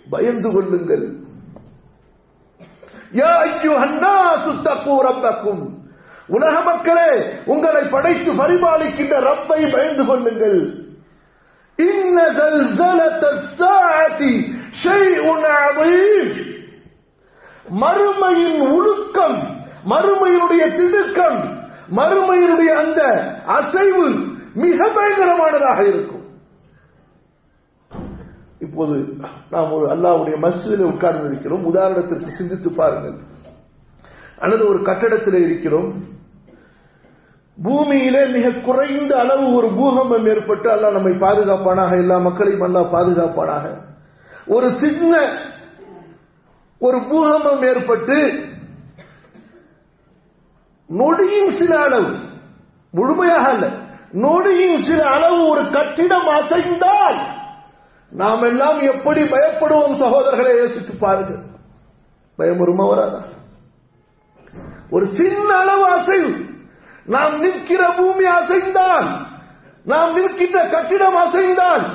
பயந்து 0.10 0.50
கொள்ளுங்கள். 0.52 1.06
யா 3.20 3.32
அய்யுஹன் 3.46 3.98
நாசு 4.04 4.52
தகூ 4.68 4.96
ரப்பக்கும். 5.08 5.64
உலக 6.28 6.56
மக்களே 6.62 7.12
உங்களை 7.46 7.84
படைத்து 7.84 8.34
பரிபாலிக்கின்ற 8.34 9.16
ரப்பை 9.30 9.60
பயந்து 9.72 10.06
கொள்ளுங்கள். 10.06 10.60
இன்ன 11.76 12.18
மறுமையின் 17.82 18.60
உழுக்கம் 18.60 19.56
மறுமையினுடைய 19.90 20.76
திடுக்கம் 20.76 21.66
மறுமையினுடைய 21.96 22.74
அந்த 22.74 23.04
அசைவு 23.46 24.10
மிக 24.54 24.90
பயங்கரமானதாக 24.90 25.88
இருக்கும். 25.88 26.26
இப்போது 28.60 29.06
நாம் 29.52 29.72
ஒரு 29.72 29.86
அல்லாவுடைய 29.86 30.38
மசிதில் 30.38 30.80
உட்கார்ந்து 30.80 31.28
இருக்கிறோம் 31.28 31.74
உதாரணத்திற்கு 31.74 32.36
சிந்தித்து 32.36 32.72
பாருங்கள். 32.72 33.16
அல்லது 34.40 34.68
ஒரு 34.68 34.82
கட்டடத்தில் 34.82 35.46
இருக்கிறோம். 35.46 35.94
பூமியிலே 37.64 38.26
மிக 38.26 38.52
குறைந்த 38.52 39.20
அளவு 39.20 39.54
ஒரு 39.54 39.68
பூகம்பம் 39.68 40.28
ஏற்பட்டு 40.28 40.72
அல்லா 40.72 40.92
நம்மை 40.92 41.14
பாதுகாப்பானாக 41.14 41.98
எல்லா 41.98 42.18
மக்களையும் 42.18 42.62
அல்லா 42.62 42.80
பாதுகாப்பானாக. 42.80 43.86
ஒரு 44.48 44.80
சின்ன 44.80 45.14
ஒரு 46.80 46.98
பூகம்பம் 47.10 47.64
ஏற்பட்டு 47.64 48.18
நொடியின் 50.90 51.58
சில 51.58 51.80
அளவு 51.80 52.12
முழுமையாக 52.94 53.48
அல்ல 53.50 53.66
நொடியின் 54.12 54.84
சில 54.86 55.10
அளவு 55.10 55.50
ஒரு 55.50 55.70
கட்டிடம் 55.70 56.28
அசைந்தால் 56.28 57.18
நாம் 58.12 58.44
எல்லாம் 58.44 58.80
எப்படி 58.82 59.22
பயப்படுவோம் 59.24 59.98
சகோதரர்களை 60.00 60.58
யோசித்து 60.58 60.94
பாருங்கள். 60.98 61.42
பயம் 62.40 62.58
வருமா 62.58 62.86
வராதா? 62.86 63.22
ஒரு 64.90 65.06
சின்ன 65.14 65.56
அளவு 65.56 65.86
அசைவு 65.88 66.32
நாம் 67.06 67.40
நிற்கிற 67.40 67.94
பூமி 67.96 68.26
அசைந்தால் 68.26 69.08
நாம் 69.86 70.14
நிற்கின்ற 70.14 70.68
கட்டிடம் 70.68 71.16
அசைந்தால் 71.16 71.86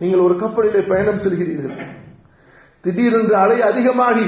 நீங்கள் 0.00 0.24
ஒரு 0.26 0.34
கப்பலிலே 0.42 0.80
பயணம் 0.90 1.22
செல்கிறீர்கள் 1.24 1.76
திடீரென்று 2.84 3.36
அலை 3.42 3.58
அதிகமாகி 3.62 4.26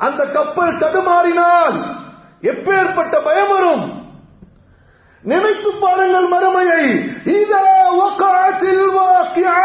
அந்த 0.00 0.22
கப்பல் 0.36 0.80
தடுமாறினால் 0.82 1.76
எப்பேற்பட்ட 2.42 3.14
பயம் 3.28 3.52
வரும் 3.52 3.84
நினைத்து 5.24 5.70
பாருங்கள் 5.82 6.28
மறுமையை 6.34 6.82
இதா 7.36 7.64
வகாத்தில் 8.00 8.88
வாக்கியா 8.96 9.58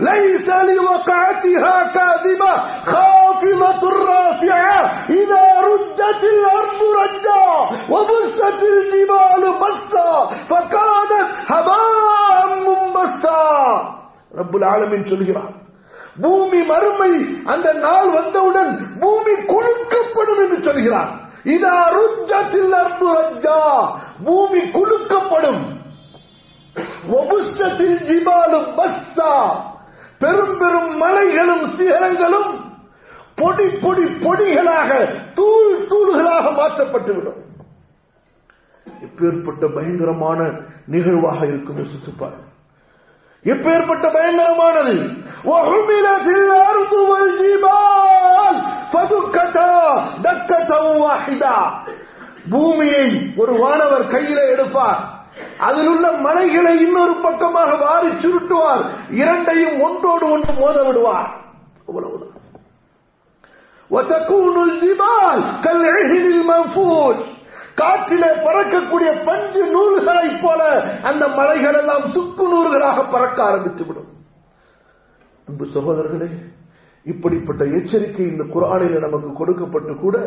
ليس 0.00 0.48
لوقعتها 0.70 1.76
كاذبة 1.94 2.52
خافضة 2.86 3.82
رافعة 4.06 4.78
إذا 5.10 5.44
رجت 5.62 6.22
الأرض 6.26 6.80
رجا 7.00 7.46
وبست 7.90 8.60
الجبال 8.72 9.42
بسا 9.54 10.12
فكانت 10.50 11.12
هباء 11.48 11.94
منبسا 11.94 12.01
ரப்புல் 14.35 14.65
ஆலமின் 14.73 15.09
சொல்கிறார். 15.09 15.53
பூமி 16.21 16.61
மறுமை 16.63 17.11
அந்த 17.45 17.73
நாள் 17.73 18.09
வந்தவுடன் 18.09 18.71
பூமி 18.99 19.31
குலுக்கப்படும் 19.31 20.41
என்று 20.43 20.57
சொல்கிறான் 20.61 21.11
பூமி 24.23 24.59
குலுக்கப்படும். 24.59 25.61
பெரும் 30.19 30.57
பெரும் 30.57 30.91
மலைகளும் 30.97 31.65
சிகரங்களும் 31.75 32.51
பொடி 33.35 33.67
பொடி 33.69 34.03
பொடிகளாக 34.03 34.91
தூள் 35.33 35.71
தூள்களாக 35.87 36.45
மாற்றப்பட்டுவிடும். 36.59 37.41
இப்பேற்பட்ட 39.05 39.67
பயங்கரமான 39.75 40.39
நிகழ்வாக 40.87 41.45
இருக்கும் 41.45 41.77
யோசித்துப்பார்கள் 41.77 42.51
எப்பேற்பட்ட 43.45 44.05
பயங்கரமானது? 44.09 44.93
பூமியை 52.49 53.33
ஒரு 53.37 53.53
வானவர் 53.53 54.07
கையில 54.07 54.49
எடுப்பார். 54.49 55.01
அதில் 55.59 55.87
உள்ள 55.87 56.11
மலைகளை 56.11 56.79
இன்னொரு 56.79 57.15
பக்கமாக 57.21 57.75
வாரி 57.75 58.07
சுருட்டுவார். 58.07 58.83
இரண்டையும் 59.11 59.81
ஒன்றோடு 59.81 60.31
ஒன்று 60.31 60.53
மோத 60.53 60.83
விடுவார் 60.83 61.31
அவ்வளவுதான் 61.87 62.31
காற்றிலே 67.75 68.29
பறக்கக்கூடிய 68.45 69.23
பஞ்சு 69.23 69.61
நூல்களைப் 69.65 70.41
போல 70.41 70.63
அந்த 71.03 71.27
மலைகள் 71.27 71.73
எல்லாம் 71.73 72.11
சுக்கு 72.11 72.47
நூல்கள் 72.47 72.82
பறக்க 73.13 73.39
ஆரம்பித்து 73.49 73.83
விடும். 73.85 74.11
அன்பு 75.47 75.65
சகோதரர்களே 75.75 76.29
இப்படிப்பட்ட 77.11 77.63
எச்சரிக்கை 77.77 78.25
இந்த 78.31 78.43
குரானில் 78.53 79.03
நமக்கு 79.05 79.29
கொடுக்கப்பட்டு 79.39 79.93
கூட 80.03 80.17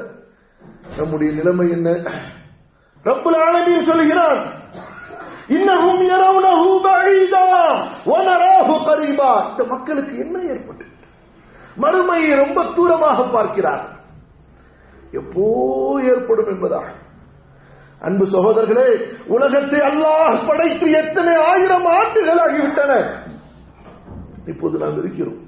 நம்முடைய 0.98 1.30
நிலைமை 1.38 1.66
என்ன? 1.76 1.88
ரப்பல் 3.04 3.38
ஆலமீன் 3.46 3.88
சொல்கிறான் 3.90 4.42
இன்னஹும் 5.56 6.02
யரவுனஹு 6.12 6.70
பஈதா 6.86 7.44
வனராஹு 8.10 8.76
கரீபா. 8.88 9.30
இந்த 9.50 9.62
மக்களுக்கு 9.72 10.14
என்ன 10.24 10.36
ஏற்பட்டு 10.52 10.84
மறுமையை 11.82 12.30
ரொம்ப 12.42 12.58
தூரமாக 12.76 13.18
பார்க்கிறார். 13.32 13.84
எப்போ 15.20 15.44
ஏற்படும் 16.12 16.50
என்பதாக 16.52 16.88
அன்பு 18.00 18.24
சகோதரர்களே 18.26 18.88
உலகத்தை 19.26 19.80
அல்லாஹ் 19.80 20.46
படைத்து 20.46 20.90
எத்தனை 20.90 21.34
ஆயிரம் 21.34 21.86
ஆண்டுகள் 21.86 22.40
ஆகிவிட்டன? 22.46 22.92
இப்போது 24.46 24.78
நாம் 24.78 24.98
இருக்கிறோம். 24.98 25.40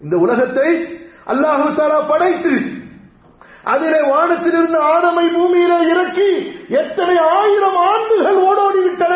இந்த 0.00 0.16
உலகத்தை 0.16 0.68
அல்லாஹு 1.26 1.74
தாலா 1.74 2.08
படைத்து 2.08 2.54
அதிலே 3.64 4.00
வானத்திலிருந்து 4.10 4.78
ஆதமை 4.94 5.32
பூமியிலே 5.32 5.78
இறக்கி 5.92 6.30
எத்தனை 6.68 7.16
ஆயிரம் 7.18 7.78
ஆண்டுகள் 7.92 8.38
ஓடோடிவிட்டன? 8.48 9.14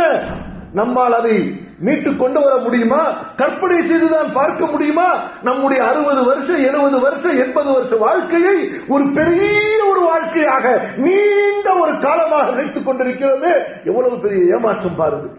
நம்மால் 0.72 1.12
அதை 1.12 1.62
மீட்டு 1.83 2.16
கொண்டு 2.16 2.40
வர 2.40 2.57
முடியுமா 2.57 3.01
கற்பனை 3.37 3.79
செய்துதான் 3.88 4.33
பார்க்க 4.33 4.66
முடியுமா 4.66 5.09
நம்முடைய 5.42 5.85
அறுபது 5.85 6.25
வருஷம் 6.25 6.62
எழுபது 6.62 7.01
வருஷம் 7.01 7.38
எண்பது 7.38 7.73
வருஷ 7.73 7.97
வாழ்க்கையை 7.97 8.57
ஒரு 8.88 9.11
பெரிய 9.14 9.85
ஒரு 9.90 10.01
வாழ்க்கையாக 10.01 10.66
நீண்ட 10.97 11.75
ஒரு 11.75 11.99
காலமாக 12.01 12.51
நினைத்துக் 12.51 12.87
கொண்டிருக்கிறது. 12.87 13.51
எவ்வளவு 13.85 14.21
பெரிய 14.21 14.55
ஏமாற்றம் 14.55 14.97
பாருங்கள் 14.97 15.37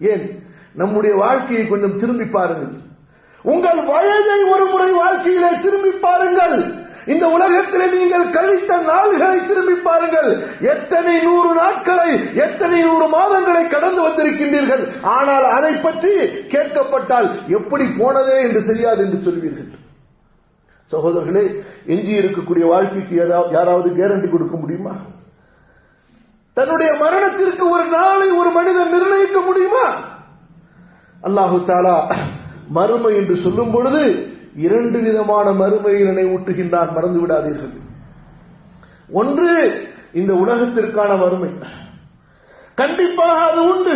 ஏன்? 0.00 0.42
நம்முடைய 0.74 1.16
வாழ்க்கையை 1.16 1.66
கொஞ்சம் 1.66 1.98
திரும்பி 1.98 2.24
பாருங்கள். 2.24 2.74
உங்கள் 3.42 3.84
வயதை 3.84 4.42
ஒரு 4.42 4.64
முறை 4.64 4.90
வாழ்க்கையிலே 4.92 5.50
திரும்பி 5.62 5.90
பாருங்கள். 5.90 6.86
இந்த 7.14 7.24
உலகத்தில் 7.36 7.94
நீங்கள் 7.96 8.32
கழித்த 8.36 8.70
நாள்களை 8.90 9.38
திரும்பி 9.50 9.76
பாருங்கள். 9.88 10.30
எத்தனை 10.72 11.14
நூறு 11.26 11.50
நாட்களை 11.60 12.08
எத்தனை 12.46 12.78
நூறு 12.88 13.06
மாதங்களை 13.16 13.64
கடந்து 13.74 14.00
வந்திருக்கின்றீர்கள். 14.06 14.82
ஆனால் 15.16 15.46
அதை 15.56 15.72
பற்றி 15.86 16.12
கேட்கப்பட்டால் 16.54 17.28
எப்படி 17.58 17.86
போனதே 18.00 18.36
என்று 18.46 18.62
தெரியாது 18.70 19.00
என்று 19.06 19.20
சொல்வீர்கள். 19.28 19.70
சகோதரர்களே 20.90 21.44
எஞ்சி 21.94 22.12
இருக்கக்கூடிய 22.20 22.66
வாழ்க்கைக்கு 22.72 23.14
ஏதாவது 23.24 23.56
யாராவது 23.58 23.88
கேரண்டி 23.98 24.28
கொடுக்க 24.30 24.56
முடியுமா? 24.56 24.94
தன்னுடைய 26.56 26.90
மரணத்திற்கு 27.02 27.64
ஒரு 27.74 27.84
நாளை 27.96 28.28
ஒரு 28.40 28.50
மனிதன் 28.50 28.94
நிர்ணயிக்க 28.94 29.40
முடியுமா? 29.40 29.86
அல்லாஹு 31.22 31.58
தாலா 31.68 31.98
மறுமை 32.76 33.12
என்று 33.16 33.34
சொல்லும் 33.44 33.70
பொழுது 33.74 34.02
இரண்டு 34.57 34.97
விதமான 34.99 35.47
மறுமையை 35.61 36.01
நினைவூட்டுகின்றான் 36.09 36.91
மறந்து 36.95 37.19
விடாதீர்கள் 37.23 37.73
ஒன்று 39.13 39.53
இந்த 40.13 40.31
உலகத்திற்கான 40.43 41.11
வறுமை 41.17 41.51
கண்டிப்பாக 42.77 43.37
அது 43.47 43.61
உண்டு 43.71 43.95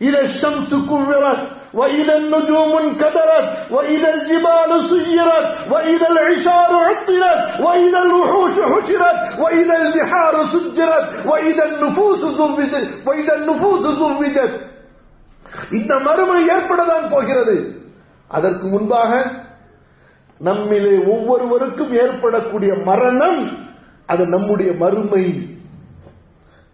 இதை 0.00 0.22
ஷம்சு 0.40 0.78
குவ்விரத் 0.90 1.44
وإذا 1.74 2.14
النجوم 2.16 2.72
انكدرت 2.78 3.46
وإذا 3.70 4.08
الجبال 4.14 4.70
سيرت 4.90 5.46
وإذا 5.72 6.08
العشار 6.08 6.70
عطلت 6.86 7.40
وإذا 7.60 8.00
الوحوش 8.02 8.54
حشرت 8.72 9.18
وإذا 9.40 9.74
البحار 9.82 10.34
سجرت 10.52 11.06
وإذا 11.26 11.64
النفوس 11.70 12.20
زوجت 12.38 12.74
وإذا 13.06 13.34
النفوس 13.38 13.84
زوجت 14.00 14.52
இந்த 15.72 15.92
மறுமை 15.98 16.40
ஏற்படதான் 16.48 17.06
போகிறது 17.10 17.56
அதற்கு 18.30 18.66
முன்பாக 18.68 19.10
நம்மிலே 20.43 21.07
ஒவ்வொருவருக்கும் 21.07 21.91
ஏற்படக்கூடிய 21.91 22.75
மரணம் 22.75 23.57
அது 24.05 24.27
நம்முடைய 24.27 24.73
மறுமை. 24.73 25.55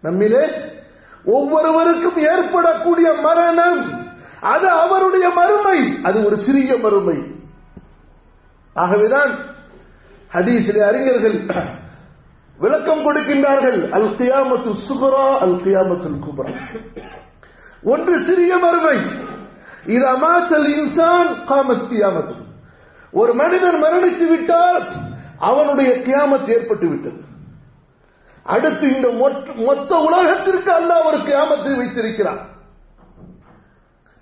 நம்மிலே 0.02 0.72
ஒவ்வொருவருக்கும் 1.24 2.16
ஏற்படக்கூடிய 2.16 3.12
மரணம் 3.12 4.06
அது 4.40 4.68
அவருடைய 4.68 5.28
மறுமை. 5.28 5.98
அது 6.02 6.24
ஒரு 6.24 6.40
சிறிய 6.40 6.76
மறுமை. 6.76 7.16
ஆகவேதான் 8.74 9.30
ஹதீஸிலே 10.32 10.80
அறிஞர்கள் 10.80 11.44
விளக்கம் 12.58 13.00
கொடுக்கின்றார்கள் 13.00 13.90
அல் 13.90 14.14
கியாமத்து 14.16 14.74
சுகுரா 14.88 15.38
அல் 15.38 15.56
கியாமத்து 15.56 16.18
குபரா. 16.18 16.80
ஒன்று 17.82 18.24
சிறிய 18.24 18.56
மறுமை. 18.56 19.22
இது 19.86 20.06
அமாசல் 20.06 20.66
இன்சான் 20.66 21.44
காமத் 21.48 21.86
கியாமத்து 21.90 22.42
ஒரு 23.14 23.32
மனிதன் 23.34 23.78
மரணித்து 23.82 24.26
விட்டால் 24.28 24.84
அவனுடைய 25.38 25.90
கியாமத் 26.06 26.48
ஏற்பட்டு 26.48 26.86
விட்டது. 26.88 27.20
அடுத்து 28.42 28.86
இந்த 28.94 29.08
மொத்த 29.66 29.98
உலகத்திற்கு 29.98 30.72
அல்ல 30.72 31.04
ஒரு 31.04 31.16
கியாமத்தை 31.16 31.76
வைத்திருக்கிறான். 31.76 32.42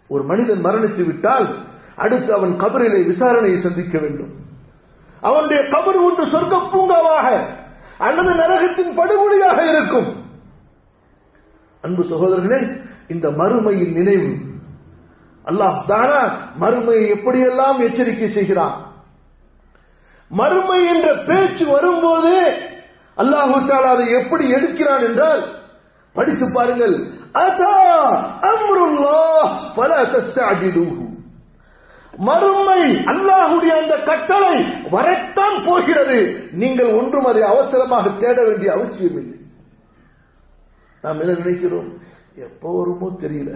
ஒரு 0.08 0.22
மனிதன் 0.22 0.64
மரணித்து 0.64 1.04
விட்டால் 1.06 1.48
அடுத்து 1.96 2.30
அவன் 2.32 2.54
கபரிலே 2.60 3.00
விசாரணையை 3.10 3.58
சந்திக்க 3.62 3.98
வேண்டும். 3.98 4.32
அவனுடைய 5.20 5.62
கபர் 5.62 6.00
ஒன்று 6.08 6.24
சொர்க்க 6.26 6.60
பூங்காவாக 6.72 7.26
அல்லது 7.98 8.32
நரகத்தின் 8.34 8.94
படுகொலியாக 8.96 9.58
இருக்கும். 9.72 10.08
அன்பு 11.80 12.02
சகோதரர்களே 12.02 12.60
இந்த 13.08 13.28
மறுமையின் 13.30 13.92
நினைவு 13.92 14.30
அல்லாஹ் 15.50 15.78
தானா 15.90 16.20
மறுமையை 16.62 17.04
எப்படியெல்லாம் 17.14 17.78
எச்சரிக்கை 17.86 18.28
செய்கிறான்? 18.36 18.76
மறுமை 20.30 20.80
என்ற 20.92 21.08
பேச்சு 21.28 21.64
வரும்போது 21.74 22.34
அல்லாஹு 23.16 23.56
தாலா 23.70 23.88
அதை 23.96 24.06
எப்படி 24.20 24.44
எடுக்கிறான் 24.56 25.04
என்றால் 25.08 25.42
படித்து 26.16 26.46
பாருங்கள். 26.56 26.94
அதா 27.46 27.76
அம்ருல்லா 28.50 29.20
பல 29.78 29.90
தஸ்தாஜிலூஹு 30.14 31.04
மறுமை 32.28 32.82
அல்லாஹுடைய 33.12 33.72
அந்த 33.82 33.94
கட்டளை 34.08 34.54
வரத்தான் 34.94 35.58
போகிறது. 35.68 36.18
நீங்கள் 36.62 36.90
ஒன்றும் 37.00 37.28
அதை 37.30 37.42
அவசரமாக 37.52 38.10
தேட 38.22 38.38
வேண்டிய 38.48 38.70
அவசியம் 38.76 39.16
இல்லை 39.20 39.38
நாம் 41.04 41.20
என்ன 41.22 41.32
நினைக்கிறோம்? 41.42 41.88
எப்போ 42.46 42.68
வருமோ 42.78 43.08
தெரியல. 43.22 43.52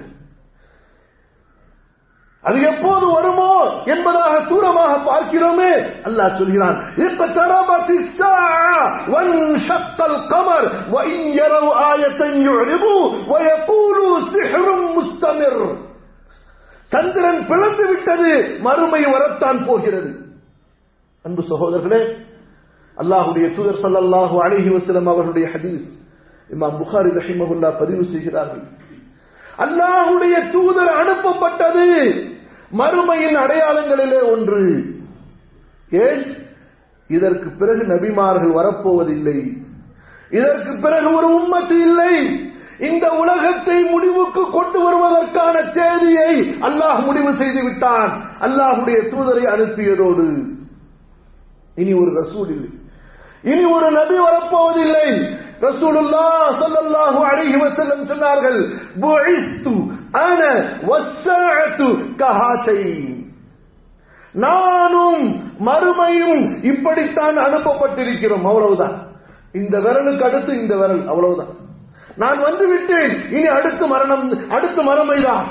அது 2.48 2.58
எப்போது 2.70 3.06
வருமோ 3.14 3.52
என்பதாக 3.92 4.34
தூரமாக 4.50 4.92
பார்க்கிறோமே. 5.08 5.72
அல்லாஹ் 6.08 6.36
சொல்கிறான் 6.40 6.76
சந்திரன் 16.92 17.40
பிளந்து 17.48 17.84
விட்டது 17.90 18.30
மறுமை 18.66 19.02
வரத்தான் 19.14 19.58
போகிறது. 19.68 20.10
அன்பு 21.24 21.42
சகோதரர்களே 21.50 22.00
அல்லாஹுடைய 22.96 23.46
தூதர் 23.56 23.82
சல்லாஹூ 23.84 24.36
அலிஹி 24.44 24.70
வசலம் 24.76 25.08
அவருடைய 25.12 25.46
ஹதீஸ் 25.54 25.86
இமாம் 26.50 26.76
புகாரி 26.80 27.10
ரஹிமகுல்லா 27.18 27.70
பதிவு 27.82 28.04
செய்கிறார்கள். 28.12 28.64
அல்லாஹுடைய 29.64 30.34
தூதர் 30.54 30.92
அனுப்பப்பட்டது 31.00 31.86
மறுமையின் 32.72 33.36
அடையாளங்களிலே 33.36 34.30
ஒன்று. 34.30 34.84
ஏன்? 35.90 36.36
இதற்கு 37.08 37.50
பிறகு 37.50 37.82
நபிமார்கள் 37.82 38.52
வரப்போவதில்லை. 38.52 39.64
இதற்கு 40.30 40.76
பிறகு 40.80 41.14
ஒரு 41.14 41.40
உம்மத்து 41.40 41.70
இல்லை. 41.70 42.40
இந்த 42.80 43.10
உலகத்தை 43.10 43.84
முடிவுக்கு 43.84 44.50
கொண்டு 44.50 44.80
வருவதற்கான 44.80 45.70
தேதியை 45.70 46.50
அல்லாஹ் 46.60 47.04
முடிவு 47.04 47.34
செய்து 47.36 47.62
விட்டான். 47.64 48.30
அல்லாஹுடைய 48.40 48.98
தூதரை 48.98 49.44
அனுப்பியதோடு. 49.44 50.44
இனி 51.74 51.92
ஒரு 51.92 52.10
ரசூல் 52.20 52.50
இல்லை. 52.50 52.68
இனி 53.42 53.64
ஒரு 53.64 53.90
நபி 53.90 54.14
வரப்போவதில்லை. 54.18 55.44
ரசூலுல்லா 55.60 56.26
சொல்லல்லாஹு 56.60 57.24
அலைஹி 57.24 57.60
வஸல்லம் 57.60 58.04
சொன்னார்கள் 58.06 58.74
புஇஸ்து 59.00 59.90
அன 60.16 60.44
வஸ்ஸாஅத்து 60.88 61.88
கஹாத்தைன். 62.16 63.24
நானும் 64.32 65.50
மறுமையும் 65.66 66.64
இப்படித்தான் 66.64 67.36
அனுப்பப்பட்டிருக்கிறோம். 67.38 68.44
அவ்வளவுதான். 68.44 69.06
இந்த 69.52 69.78
விரலுக்கு 69.78 70.22
அடுத்து 70.22 70.60
இந்த 70.60 70.76
விரல். 70.76 71.06
அவ்வளவுதான். 71.08 71.54
நான் 72.16 72.40
வந்து 72.40 72.68
விட்டேன் 72.68 73.30
இனி 73.30 73.46
அடுத்து 73.46 73.86
மரணம் 73.86 74.50
அடுத்து 74.50 74.82
மறுமைதான். 74.82 75.46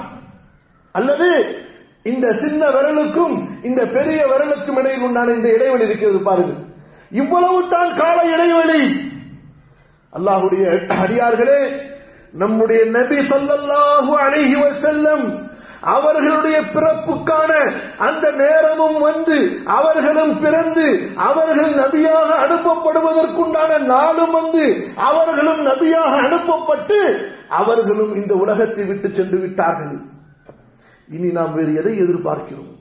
அல்லது 0.92 1.58
இந்த 2.04 2.28
சின்ன 2.32 2.68
விரலுக்கும் 2.68 3.66
இந்த 3.66 3.86
பெரிய 3.86 4.28
விரலுக்கும் 4.28 4.80
இடையில் 4.80 5.02
உண்டான 5.02 5.32
இந்த 5.32 5.54
இடைவெளி 5.54 5.84
இருக்கிறது 5.84 6.20
பாருங்கள். 6.20 6.64
இவ்வளவு 7.10 7.68
தான் 7.70 7.96
கால 7.96 8.32
இடைவெளி. 8.34 9.12
அல்லாஹுடைய 10.14 10.70
அடியார்களே 10.88 11.94
நம்முடைய 12.42 12.82
நபி 12.98 13.18
சொல்லல்லாஹு 13.34 14.14
அலைஹி 14.24 14.56
செல்லம் 14.86 15.26
அவர்களுடைய 15.94 16.58
பிறப்புக்கான 16.76 17.52
அந்த 18.08 18.26
நேரமும் 18.42 18.98
வந்து 19.08 19.38
அவர்களும் 19.78 20.34
பிறந்து 20.44 20.86
அவர்கள் 21.28 21.74
நபியாக 21.82 22.30
அனுப்பப்படுவதற்குண்டான 22.46 23.72
நாளும் 23.94 24.34
வந்து 24.40 24.64
அவர்களும் 25.10 25.62
நபியாக 25.70 26.14
அனுப்பப்பட்டு 26.28 27.00
அவர்களும் 27.60 28.14
இந்த 28.22 28.34
உலகத்தை 28.44 28.86
விட்டு 28.92 29.10
சென்று 29.18 29.40
விட்டார்கள். 29.44 29.96
இனி 31.16 31.30
நாம் 31.38 31.56
வேறு 31.58 31.72
எதை 31.82 31.94
எதிர்பார்க்கிறோம்? 32.06 32.72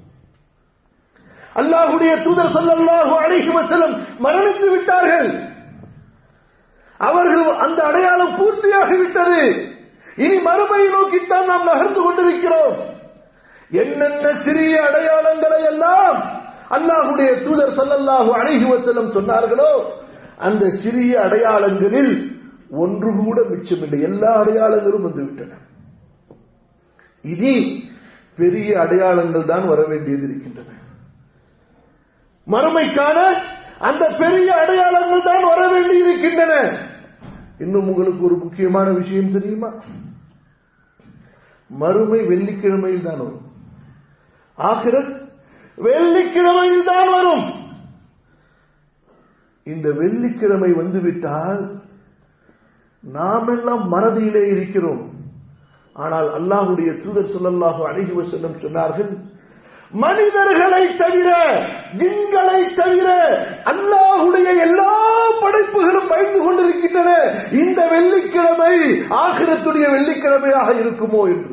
அல்லாஹுடைய 1.61 2.13
தூதர் 2.27 2.55
சொல்லல்லாஹு 2.59 3.15
அலைஹி 3.25 3.51
வஸல்லம் 3.59 3.95
மரணித்து 4.25 4.69
விட்டார்கள். 4.75 5.29
அவர்கள் 6.99 7.49
அந்த 7.65 7.83
அடையாளம் 7.83 8.37
பூர்த்தியாகிவிட்டது. 8.39 9.43
இனி 10.17 10.37
மறுமையை 10.37 10.89
நோக்கித்தான் 10.91 11.47
நாம் 11.47 11.69
நகர்ந்து 11.71 12.01
கொண்டிருக்கிறோம். 12.03 12.77
என்னென்ன 13.71 14.33
சிறிய 14.45 14.75
அடையாளங்களை 14.89 15.61
எல்லாம் 15.73 16.19
அல்லாஹுடைய 16.77 17.31
தூதர் 17.45 17.75
சல்லல்லாஹு 17.79 18.31
அணைகுவத்திலும் 18.41 19.11
சொன்னார்களோ 19.17 19.73
அந்த 20.39 20.71
சிறிய 20.71 21.21
அடையாளங்களில் 21.21 22.15
ஒன்று 22.83 23.11
கூட 23.25 23.41
மிச்சமில்லை. 23.41 24.01
எல்லா 24.01 24.31
அடையாளங்களும் 24.43 25.07
வந்துவிட்டன. 25.07 25.53
இனி 27.25 27.55
பெரிய 28.37 28.81
அடையாளங்கள் 28.81 29.45
தான் 29.45 29.67
வர 29.67 29.83
வேண்டியது 29.83 30.25
இருக்கின்றன. 30.29 30.71
மறுமைக்கான 32.47 33.19
அந்த 33.79 34.05
பெரிய 34.11 34.49
அடையாளங்கள் 34.55 35.23
தான் 35.23 35.45
வர 35.45 35.69
வேண்டி 35.69 35.97
இருக்கின்றன 35.99 36.55
இன்னும் 37.61 37.89
உங்களுக்கு 37.89 38.25
ஒரு 38.25 38.37
முக்கியமான 38.37 38.91
விஷயம் 38.91 39.33
தெரியுமா? 39.33 39.71
மறுமை 41.71 42.21
வெள்ளிக்கிழமையில் 42.27 43.03
தான் 43.03 43.19
வரும். 43.19 43.41
ஆகிரத் 44.59 45.15
வெள்ளிக்கிழமையில் 45.79 46.85
தான் 46.85 47.11
வரும். 47.11 47.45
இந்த 49.65 49.91
வெள்ளிக்கிழமை 49.93 50.73
வந்துவிட்டால் 50.73 51.63
நாம் 53.03 53.49
எல்லாம் 53.49 53.93
மறதியிலே 53.93 54.45
இருக்கிறோம். 54.47 55.03
ஆனால் 55.93 56.29
அல்லாஹுடைய 56.29 57.01
தூதர் 57.03 57.33
சொல்லல்லாஹு 57.35 57.83
அழகி 57.91 58.13
வசல்லம் 58.13 58.61
சொன்னார்கள் 58.63 59.11
மனிதர்களை 60.03 60.85
தவிர 61.01 61.29
விண்களை 62.01 62.61
தவிர 62.79 63.09
அல்லாஹுடைய 63.73 64.49
எல்லா 64.67 64.95
படைப்புகளும் 65.43 66.09
பயந்து 66.13 66.41
கொண்டிருக்கின்றன. 66.45 67.11
இந்த 67.63 67.81
வெள்ளிக்கிழமை 67.93 68.75
ஆகிரத்துடைய 69.25 69.87
வெள்ளிக்கிழமையாக 69.95 70.69
இருக்குமோ 70.83 71.23
என்று. 71.35 71.53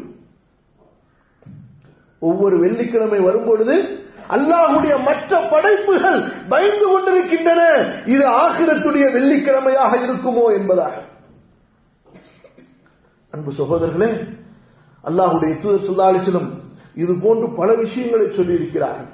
ஒவ்வொரு 2.30 2.56
வெள்ளிக்கிழமை 2.64 3.20
வரும்பொழுது 3.28 3.76
அல்லாஹுடைய 4.36 4.94
மற்ற 5.08 5.32
படைப்புகள் 5.54 6.20
பயந்து 6.52 6.86
கொண்டிருக்கின்றன. 6.92 7.62
இது 8.14 8.26
ஆகிரத்துடைய 8.44 9.06
வெள்ளிக்கிழமையாக 9.16 9.92
இருக்குமோ 10.08 10.46
என்பதாக. 10.58 10.96
அன்பு 13.34 13.52
சகோதரர்களே 13.60 14.10
அல்லாஹுடைய 15.10 15.52
தூதர் 15.62 15.88
சுல்லாலிசிலும் 15.90 16.50
இது 16.96 17.14
போன்று 17.24 17.48
பல 17.56 17.74
விஷயங்களை 17.74 18.28
சொல்லியிருக்கிறார்கள். 18.28 19.10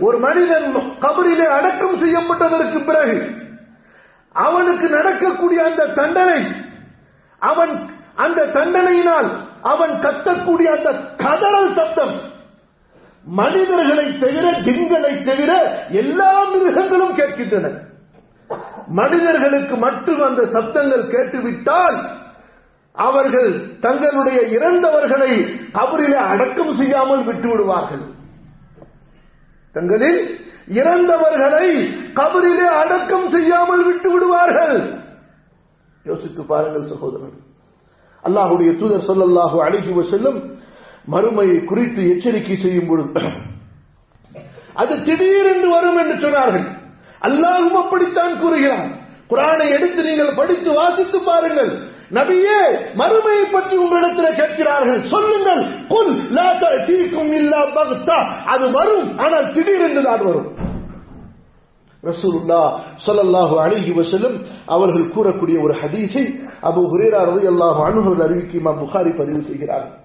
ஒரு 0.00 0.18
மனிதன் 0.18 0.66
கபரிலே 1.04 1.46
அடக்கம் 1.58 2.00
செய்யப்பட்டதற்கு 2.02 2.84
பிறகு 2.84 3.18
அவனுக்கு 4.34 4.88
நடக்கக்கூடிய 4.88 5.64
அந்த 5.64 5.86
தண்டனை 5.86 6.40
அவன் 7.38 7.72
அந்த 8.14 8.46
தண்டனையினால் 8.46 9.28
அவன் 9.62 9.90
கத்தக்கூடிய 9.90 10.68
அந்த 10.76 10.90
கதறல் 11.16 11.72
சத்தம் 11.74 12.14
மனிதர்களை 13.24 14.06
தவிர 14.18 14.46
திங்களை 14.66 15.24
தவிர 15.24 15.52
எல்லா 16.02 16.44
மிருகங்களும் 16.44 17.16
கேட்கின்றன. 17.16 17.66
மனிதர்களுக்கு 18.86 19.76
மட்டும் 19.76 20.20
அந்த 20.20 20.42
சப்தங்கள் 20.42 21.04
கேட்டுவிட்டால் 21.08 21.98
அவர்கள் 22.94 23.50
தங்களுடைய 23.84 24.38
இறந்தவர்களை 24.56 25.32
கபரிலே 25.78 26.20
அடக்கம் 26.32 26.72
செய்யாமல் 26.80 27.22
விட்டு 27.28 27.48
விடுவார்கள் 27.50 28.04
தங்களில் 29.74 30.20
இறந்தவர்களை 30.80 31.66
கபரிலே 32.18 32.66
அடக்கம் 32.82 33.28
செய்யாமல் 33.34 33.84
விட்டு 33.88 34.08
விடுவார்கள் 34.12 34.76
யோசித்து 36.06 36.42
பாருங்கள் 36.50 36.90
சகோதரர். 36.92 37.36
அல்லாஹுடைய 38.24 38.70
தூதர் 38.80 39.08
சொல்லல்லாஹு 39.10 39.56
அழகி 39.66 39.92
செல்லும் 40.10 40.40
மறுமையை 41.12 41.58
குறித்து 41.64 42.00
எச்சரிக்கை 42.12 42.56
செய்யும் 42.56 42.88
பொழுது 42.88 43.22
அது 44.80 44.94
திடீரென்று 45.06 45.68
வரும் 45.76 45.98
என்று 46.02 46.16
சொன்னார்கள். 46.24 46.66
அல்லாஹும் 47.28 47.78
அப்படித்தான் 47.82 48.34
கூறுகிறான். 48.42 48.90
குரானை 49.30 49.66
எடுத்து 49.76 50.00
நீங்கள் 50.08 50.36
படித்து 50.38 50.70
வாசித்து 50.78 51.18
பாருங்கள். 51.30 51.72
நபியே 52.10 52.60
மறுமையை 53.00 53.44
பற்றி 53.52 53.74
உங்களிடத்தில் 53.76 54.38
கேட்கிறார்கள். 54.40 55.00
சொல்லுங்கள். 55.12 55.62
குல் 55.92 56.14
லா 56.36 56.48
தீக்கும் 56.88 57.32
இல்லா 57.40 57.60
பக்தா. 57.76 58.18
அது 58.52 58.64
வரும் 58.78 59.06
ஆனால் 59.24 59.46
திடீரென்று 59.54 60.02
தான் 60.08 60.24
வரும். 60.28 60.50
ரசூலுல்லா 62.02 62.60
சொல்லல்லாஹு 63.06 63.54
அழகி 63.64 63.92
வசலும் 63.92 64.36
அவர்கள் 64.66 65.10
கூறக்கூடிய 65.14 65.56
ஒரு 65.64 65.74
ஹதீஸை 65.80 66.22
அபு 66.68 66.82
ஹுரேரா 66.92 67.20
ரலியல்லாஹு 67.30 67.80
அன்ஹு 67.88 68.12
அறிவிக்கு 68.26 68.56
இமாம் 68.60 68.80
புகாரி 68.82 69.10
பதிவு 69.18 69.40
செய்கிறார்கள் 69.48 69.96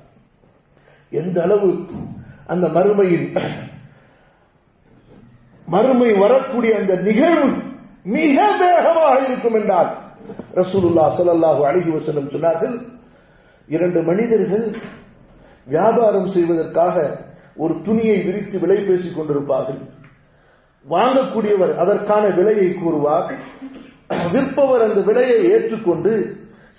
எந்த 1.12 1.38
அளவு 1.42 1.70
அந்த 2.48 2.66
மறுமையில் 2.68 3.28
மறுமை 5.68 6.10
வரக்கூடிய 6.24 6.72
அந்த 6.80 6.94
நிகழ்வு 7.08 7.48
மிக 8.16 8.38
வேகமாக 8.62 9.16
இருக்கும் 9.28 9.58
என்றால் 9.60 9.90
ரசூலுல்லா 10.60 11.06
சலல்லாஹு 11.20 11.62
அழகி 11.70 11.92
வசனம் 11.98 12.32
சொன்னார்கள் 12.34 12.76
இரண்டு 13.76 14.00
மனிதர்கள் 14.10 14.66
வியாபாரம் 15.74 16.30
செய்வதற்காக 16.36 16.96
ஒரு 17.64 17.74
துணியை 17.86 18.18
விரித்து 18.28 18.58
விலை 18.64 18.78
பேசிக் 18.88 19.18
கொண்டிருப்பார்கள். 19.18 19.80
வாங்கக்கூடியவர் 20.86 21.74
அதற்கான 21.84 22.24
விலையை 22.40 22.68
கூறுவார். 22.74 23.30
விற்பவர் 24.34 24.86
அந்த 24.88 25.00
விலையை 25.10 25.40
ஏற்றுக்கொண்டு 25.54 26.14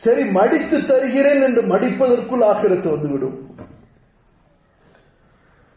சரி 0.02 0.24
மடித்து 0.36 0.78
தருகிறேன் 0.90 1.42
என்று 1.46 1.62
மடிப்பதற்குள் 1.72 2.44
ஆக்கிரத்து 2.50 2.88
வந்துவிடும். 2.94 3.36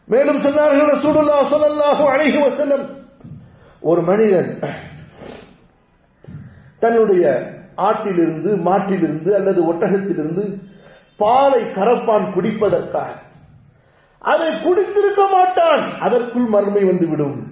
மேலும் 0.08 0.42
சொன்னார்கள் 0.46 0.92
சுடுல்லா 1.04 1.38
ஸல்லல்லாஹு 1.52 2.04
அழகி 2.14 2.38
வசனம் 2.48 2.86
ஒரு 3.90 4.00
மனிதன் 4.10 4.50
தன்னுடைய 6.82 7.24
ஆட்டிலிருந்து 7.80 8.56
மாட்டிலிருந்து 8.56 9.34
அல்லது 9.34 9.72
ஒட்டகத்திலிருந்து 9.72 10.58
பாலை 11.16 11.62
கரப்பான் 11.62 12.32
குடிப்பதற்காக. 12.32 13.10
அதை 14.18 14.48
குடித்திருக்க 14.48 15.30
மாட்டான். 15.30 15.98
அதற்குள் 15.98 16.44
மறுமை 16.44 16.84
வந்துவிடும். 16.84 17.46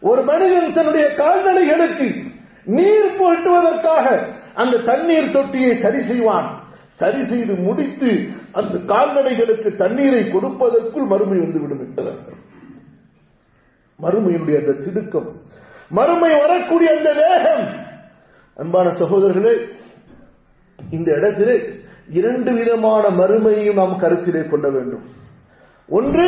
ஒரு 0.00 0.22
மனிதன் 0.22 0.72
தன்னுடைய 0.72 1.06
கால்நடைகளுக்கு 1.14 2.30
நீர் 2.64 3.16
போட்டுவதற்காக 3.18 4.26
அந்த 4.54 4.78
தண்ணீர் 4.78 5.30
தொட்டியை 5.30 5.74
சரி 5.74 6.02
செய்வான். 6.02 6.62
சரி 6.88 7.24
செய்து 7.24 7.54
முடித்து 7.54 8.28
அந்த 8.52 8.94
கால்நடைகளுக்கு 8.94 9.76
தண்ணீரை 9.76 10.22
கொடுப்பதற்குள் 10.22 11.06
மறுமை 11.06 11.38
வந்துவிடும் 11.38 11.78
என்பதற்கு 11.78 12.32
மறுமையினுடைய 14.02 14.56
அந்த 14.58 14.72
திடுக்கம் 14.72 15.40
மறுமை 15.88 16.40
வரக்கூடிய 16.40 16.96
அந்த 16.96 17.12
வேகம் 17.12 17.87
அன்பான 18.58 18.88
சகோதரர்களே 18.88 19.52
இந்த 20.90 21.12
இடத்திலே 21.12 21.56
இரண்டு 22.08 22.52
விதமான 22.52 23.08
மறுமையையும் 23.08 23.74
நாம் 23.74 24.00
கருத்திலே 24.00 24.48
கொள்ள 24.48 24.70
வேண்டும். 24.70 25.04
ஒன்று 25.88 26.26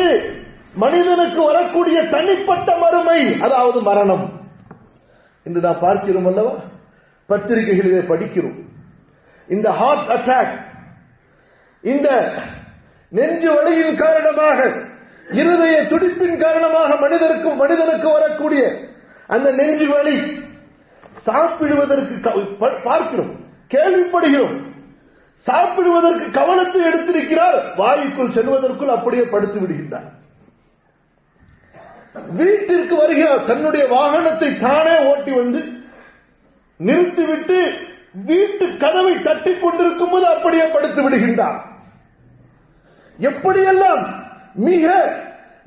மனிதனுக்கு 0.75 1.43
வரக்கூடிய 1.43 2.09
தனிப்பட்ட 2.09 2.77
மறுமை 2.77 3.39
அதாவது 3.39 3.81
மரணம். 3.81 4.41
இன்று 5.43 5.61
நாம் 5.61 5.79
பார்க்கிறோம் 5.79 6.25
அல்லவா? 6.25 6.53
பத்திரிகைகளிலே 7.29 8.01
படிக்கிறோம். 8.11 8.59
இந்த 9.47 9.69
ஹார்ட் 9.69 10.11
அட்டாக் 10.11 10.53
இந்த 11.81 12.09
நெஞ்சு 13.09 13.49
வலியின் 13.53 13.97
காரணமாக 13.97 14.59
இருதய 15.31 15.81
துடிப்பின் 15.81 16.37
காரணமாக 16.37 16.95
மனிதருக்கு 16.95 17.55
மனிதனுக்கு 17.55 18.11
வரக்கூடிய 18.11 18.63
அந்த 19.27 19.51
நெஞ்சு 19.51 19.89
வலி 19.89 20.49
சாப்பிடுவதற்கு 21.27 22.15
பார்க்கிறோம் 22.87 23.33
கேள்விப்படுகிறோம். 23.73 24.55
சாப்பிடுவதற்கு 25.47 26.25
கவனத்தை 26.39 26.79
எடுத்திருக்கிறார் 26.87 27.57
வாயுக்குள் 27.79 28.33
செல்வதற்குள் 28.37 28.95
அப்படியே 28.95 29.23
படுத்து 29.33 29.59
விடுகின்றார். 29.61 30.09
வீட்டிற்கு 32.39 32.95
வருகிறார் 33.01 33.45
தன்னுடைய 33.49 33.83
வாகனத்தை 33.95 34.49
தானே 34.65 34.95
ஓட்டி 35.09 35.31
வந்து 35.39 35.61
நிறுத்திவிட்டு 36.79 37.59
வீட்டு 38.29 38.65
கதவை 38.83 39.13
தட்டிக் 39.27 39.61
கொண்டிருக்கும் 39.63 40.11
போது 40.13 40.25
அப்படியே 40.33 40.65
படுத்து 40.73 41.01
விடுகின்றார். 41.03 41.59
எப்படியெல்லாம் 43.19 44.03
மிக 44.67 44.85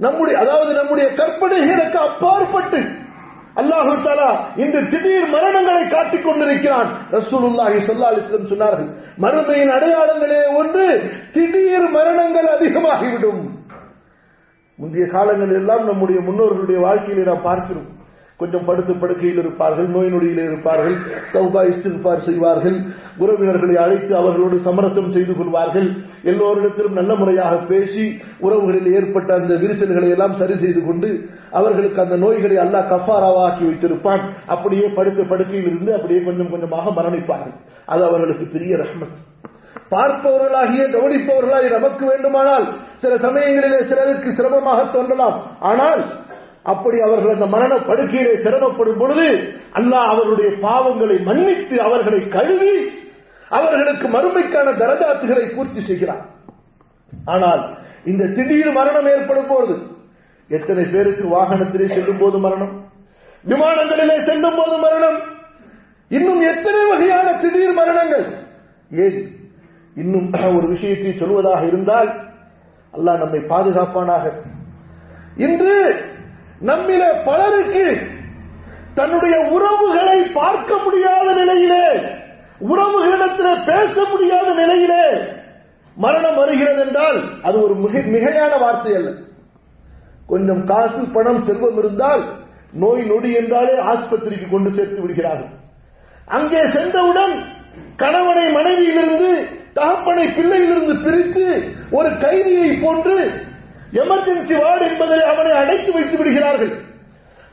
நம்முடைய 0.05 0.37
அதாவது 0.43 0.73
நம்முடைய 0.79 1.09
கற்பனைகளுக்கு 1.19 1.99
அப்பாற்பட்டு 2.09 2.81
அல்லாஹு 3.61 3.93
தாலா 4.07 4.31
இந்த 4.65 4.77
திடீர் 4.93 5.27
மரணங்களை 5.35 5.83
காட்டிக் 5.95 6.25
கொண்டிருக்கிறான். 6.27 6.89
ரசூலுல்லாஹி 7.17 7.77
ஸல்லல்லாஹு 7.87 8.53
சொன்னார்கள் 8.53 8.89
மறுமையின் 9.25 9.75
அடையாளங்களே 9.77 10.41
ஒன்று 10.61 10.87
திடீர் 11.37 11.87
மரணங்கள் 11.99 12.49
அதிகமாகிவிடும். 12.57 13.43
முந்தைய 14.79 15.07
காலங்கள் 15.17 15.53
எல்லாம் 15.61 15.85
நம்முடைய 15.91 16.21
முன்னோர்களுடைய 16.29 16.79
வாழ்க்கையில 16.87 17.27
நாம் 17.31 17.47
பார்க்கிறோம். 17.51 17.89
கொஞ்சம் 18.45 18.67
படுத்து 18.71 18.95
படுக்கையில் 19.03 19.43
இருப்பார்கள் 19.45 19.91
நோய் 19.97 20.13
நொடியில் 20.15 20.43
இருப்பார்கள் 20.49 20.97
தௌபா 21.35 21.63
இஸ்திஃபார் 21.73 22.25
செய்வார்கள் 22.29 22.79
உறவினர்களை 23.23 23.77
அழைத்து 23.85 24.13
அவர்களோடு 24.21 24.57
சமரசம் 24.69 25.13
செய்து 25.17 25.35
கொள்வார்கள். 25.41 25.89
எல்லோரிடத்திலும் 26.31 26.99
நல்ல 27.01 27.13
முறையாக 27.21 27.55
பேசி 27.73 28.05
உறவுகளில் 28.47 28.89
ஏற்பட்ட 28.99 29.31
அந்த 29.41 29.53
விரிசல்களை 29.63 30.09
எல்லாம் 30.15 30.39
சரி 30.41 30.57
செய்து 30.65 30.81
கொண்டு 30.87 31.11
அவர்களுக்கு 31.59 32.01
அந்த 32.05 32.17
நோய்களை 32.25 32.57
அல்லாஹ் 32.65 32.91
கஃபாராவாக்கி 32.95 33.63
வைத்திருப்பான். 33.69 34.25
அப்படியே 34.55 34.89
படுத்த 34.99 35.23
படுக்கையில் 35.33 35.69
இருந்து 35.71 35.93
அப்படியே 35.99 36.23
கொஞ்சம் 36.29 36.53
கொஞ்சமாக 36.55 36.93
மரணிப்பார்கள். 36.99 37.55
அது 37.93 38.03
அவர்களுக்கு 38.09 38.47
பெரிய 38.57 38.75
ரஹ்மத். 38.83 39.15
பார்ப்பவர்களாகிய 39.93 40.85
கவனிப்பவர்களாக 40.93 41.67
நமக்கு 41.77 42.05
வேண்டுமானால் 42.11 42.67
சில 43.03 43.15
சமயங்களிலே 43.25 43.81
சிலருக்கு 43.89 44.29
சிரமமாக 44.39 44.81
தோன்றலாம். 44.95 45.37
ஆனால் 45.71 46.03
அப்படி 46.65 46.99
அவர்கள் 47.01 47.35
அந்த 47.35 47.47
மரண 47.47 47.73
படுக்கையிலே 47.89 48.35
சிரமப்படும் 48.45 49.01
பொழுது 49.01 49.27
அல்லாஹ் 49.79 50.11
அவர்களுடைய 50.13 50.51
பாவங்களை 50.67 51.17
மன்னித்து 51.29 51.77
அவர்களை 51.87 52.21
கழுவி 52.29 52.75
அவர்களுக்கு 53.51 54.07
மறுமைக்கான 54.09 54.69
தரஜாத்துகளை 54.83 55.45
பூர்த்தி 55.55 55.81
செய்கிறார். 55.81 56.23
ஆனால் 57.25 57.63
இந்த 58.05 58.25
திடீர் 58.37 58.73
மரணம் 58.73 59.09
ஏற்படும் 59.15 59.47
போது 59.47 59.75
எத்தனை 60.51 60.85
பேருக்கு 60.85 61.25
வாகனத்திலே 61.35 61.87
செல்லும் 61.95 62.19
போது 62.19 62.39
மரணம்? 62.39 62.73
விமானங்களிலே 63.45 64.17
செல்லும் 64.25 64.59
போது 64.59 64.77
மரணம்? 64.79 65.19
இன்னும் 66.11 66.43
எத்தனை 66.53 66.83
வகையான 66.91 67.29
திடீர் 67.43 67.73
மரணங்கள்? 67.73 68.27
ஏன்? 68.91 69.19
இன்னும் 69.97 70.29
ஒரு 70.57 70.67
விஷயத்தை 70.67 71.13
சொல்வதாக 71.13 71.63
இருந்தால் 71.67 72.11
அல்லாஹ் 72.95 73.23
நம்மை 73.23 73.41
பாதுகாப்பானாக. 73.53 74.25
இன்று 75.37 75.77
நம்மிலே 76.65 77.09
பலருக்கு 77.25 77.87
தன்னுடைய 78.95 79.37
உறவுகளை 79.51 80.19
பார்க்க 80.33 80.77
முடியாத 80.85 81.27
நிலையிலே 81.35 81.87
உறவுகளிடத்தில் 82.61 83.65
பேச 83.65 83.95
முடியாத 84.11 84.49
நிலையிலே 84.55 85.05
மரணம் 85.97 86.37
வருகிறது 86.37 86.81
என்றால் 86.87 87.19
அது 87.43 87.57
ஒரு 87.63 87.75
மிக 87.75 87.99
மிகையான 88.15 88.53
வார்த்தை 88.61 88.93
அல்ல. 88.95 89.11
கொஞ்சம் 90.27 90.63
காசு 90.65 91.03
பணம் 91.13 91.43
செல்வம் 91.43 91.79
இருந்தால் 91.79 92.23
நோய் 92.73 93.03
நொடி 93.03 93.31
என்றாலே 93.35 93.75
ஆஸ்பத்திரிக்கு 93.93 94.49
கொண்டு 94.51 94.71
சேர்த்து 94.71 95.01
விடுகிறார்கள். 95.01 95.53
அங்கே 96.29 96.63
சென்றவுடன் 96.73 97.35
கணவனை 97.97 98.47
மனைவியிலிருந்து 98.53 99.31
தகப்பனை 99.75 100.25
பிள்ளையிலிருந்து 100.29 100.95
பிரித்து 101.05 101.45
ஒரு 101.91 102.11
கைதியை 102.19 102.71
போன்று 102.83 103.17
எமர்ஜென்சி 104.01 104.55
வார்டு 104.63 104.85
என்பதில் 104.91 105.25
அவனை 105.33 105.53
அடைத்து 105.53 105.91
வைத்து 105.93 106.17
விடுகிறார்கள். 106.19 106.75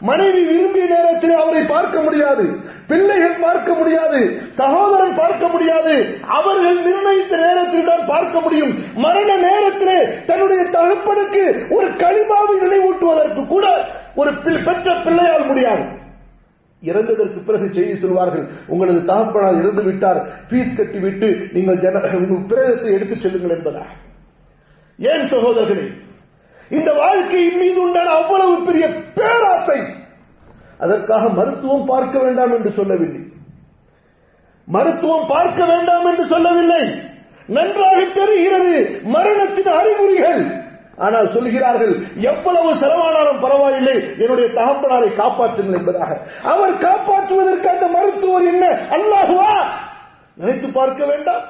மனைவி 0.10 0.41
விரும்பிய 0.45 0.86
நேரத்தில் 0.93 1.34
அவரை 1.41 1.63
பார்க்க 1.63 1.97
முடியாது. 2.01 2.45
பிள்ளைகள் 2.88 3.36
பார்க்க 3.41 3.73
முடியாது. 3.73 4.21
சகோதரன் 4.60 5.15
பார்க்க 5.15 5.47
முடியாது. 5.47 5.93
அவர்கள் 6.38 6.80
நிர்ணயித்த 6.88 7.34
நேரத்தில் 7.45 7.89
தான் 7.89 8.06
பார்க்க 8.08 8.39
முடியும். 8.39 8.73
மரண 8.95 9.30
நேரத்திலே 9.47 9.99
தன்னுடைய 10.25 10.62
தகப்பனுக்கு 10.77 11.43
ஒரு 11.69 11.88
களிமாவை 12.04 12.56
நினைவூட்டுவதற்கு 12.63 13.47
கூட 13.47 13.65
ஒரு 14.15 14.34
பெற்ற 14.67 14.95
பிள்ளையால் 15.06 15.47
முடியாது. 15.47 15.84
இறந்ததற்கு 16.84 17.39
பிறகு 17.45 17.67
செய்தி 17.73 17.95
சொல்வார்கள் 18.01 18.45
உங்களது 18.67 19.01
தகப்பனார் 19.06 19.60
இறந்து 19.63 19.84
விட்டார். 19.84 20.19
ஃபீஸ் 20.49 20.77
கட்டிவிட்டு 20.77 21.27
நீங்கள் 21.54 21.82
ஜன 21.84 21.99
உங்கள் 22.19 22.47
பிரேதத்தை 22.51 22.93
எடுத்துச் 22.97 23.21
செல்லுங்கள் 23.21 23.58
என்பதா 23.58 23.84
ஏன் 24.99 25.27
சகோதரர்களே 25.34 25.86
இந்த 26.71 26.93
வாழ்க்கையின் 26.93 27.57
மீது 27.57 27.81
உண்டான 27.81 28.10
அவ்வளவு 28.10 28.65
பெரிய 28.65 28.88
பேராசை. 29.15 29.79
அதற்காக 30.77 31.29
மருத்துவம் 31.29 31.86
பார்க்க 31.86 32.19
வேண்டாம் 32.19 32.51
என்று 32.51 32.71
சொல்லவில்லை. 32.71 33.21
மருத்துவம் 34.65 35.27
பார்க்க 35.27 35.65
வேண்டாம் 35.65 36.05
என்று 36.05 36.25
சொல்லவில்லை. 36.25 37.10
நன்றாக 37.47 38.05
தெரிகிறது 38.05 39.01
மரணத்தின் 39.03 39.67
அறிகுறிகள். 39.67 40.60
ஆனால் 40.97 41.31
சொல்கிறார்கள் 41.31 42.07
எவ்வளவு 42.15 42.73
செலவானாலும் 42.73 43.41
பரவாயில்லை 43.41 44.17
என்னுடைய 44.17 44.49
தகப்பனாரை 44.49 45.10
காப்பாற்றுங்கள் 45.15 45.77
என்பதாக. 45.77 46.19
அவர் 46.43 46.77
காப்பாற்றுவதற்கு 46.77 47.65
அந்த 47.65 47.88
மருத்துவர் 47.88 48.43
என்ன? 48.43 48.65
அல்லாஹுவா! 48.67 49.69
நினைத்து 50.36 50.71
பார்க்க 50.71 51.05
வேண்டாம். 51.05 51.41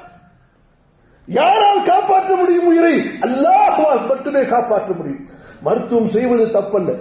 யாரால் 1.26 1.84
காப்பாற்ற 1.84 2.36
முடியும் 2.36 2.66
உயிரை? 2.66 2.96
அல்லாஹுவால் 3.22 4.08
மட்டுமே 4.08 4.46
காப்பாற்ற 4.46 4.94
முடியும். 4.94 5.28
மருத்துவம் 5.62 6.10
செய்வது 6.10 6.46
தப்பல்ல. 6.46 6.96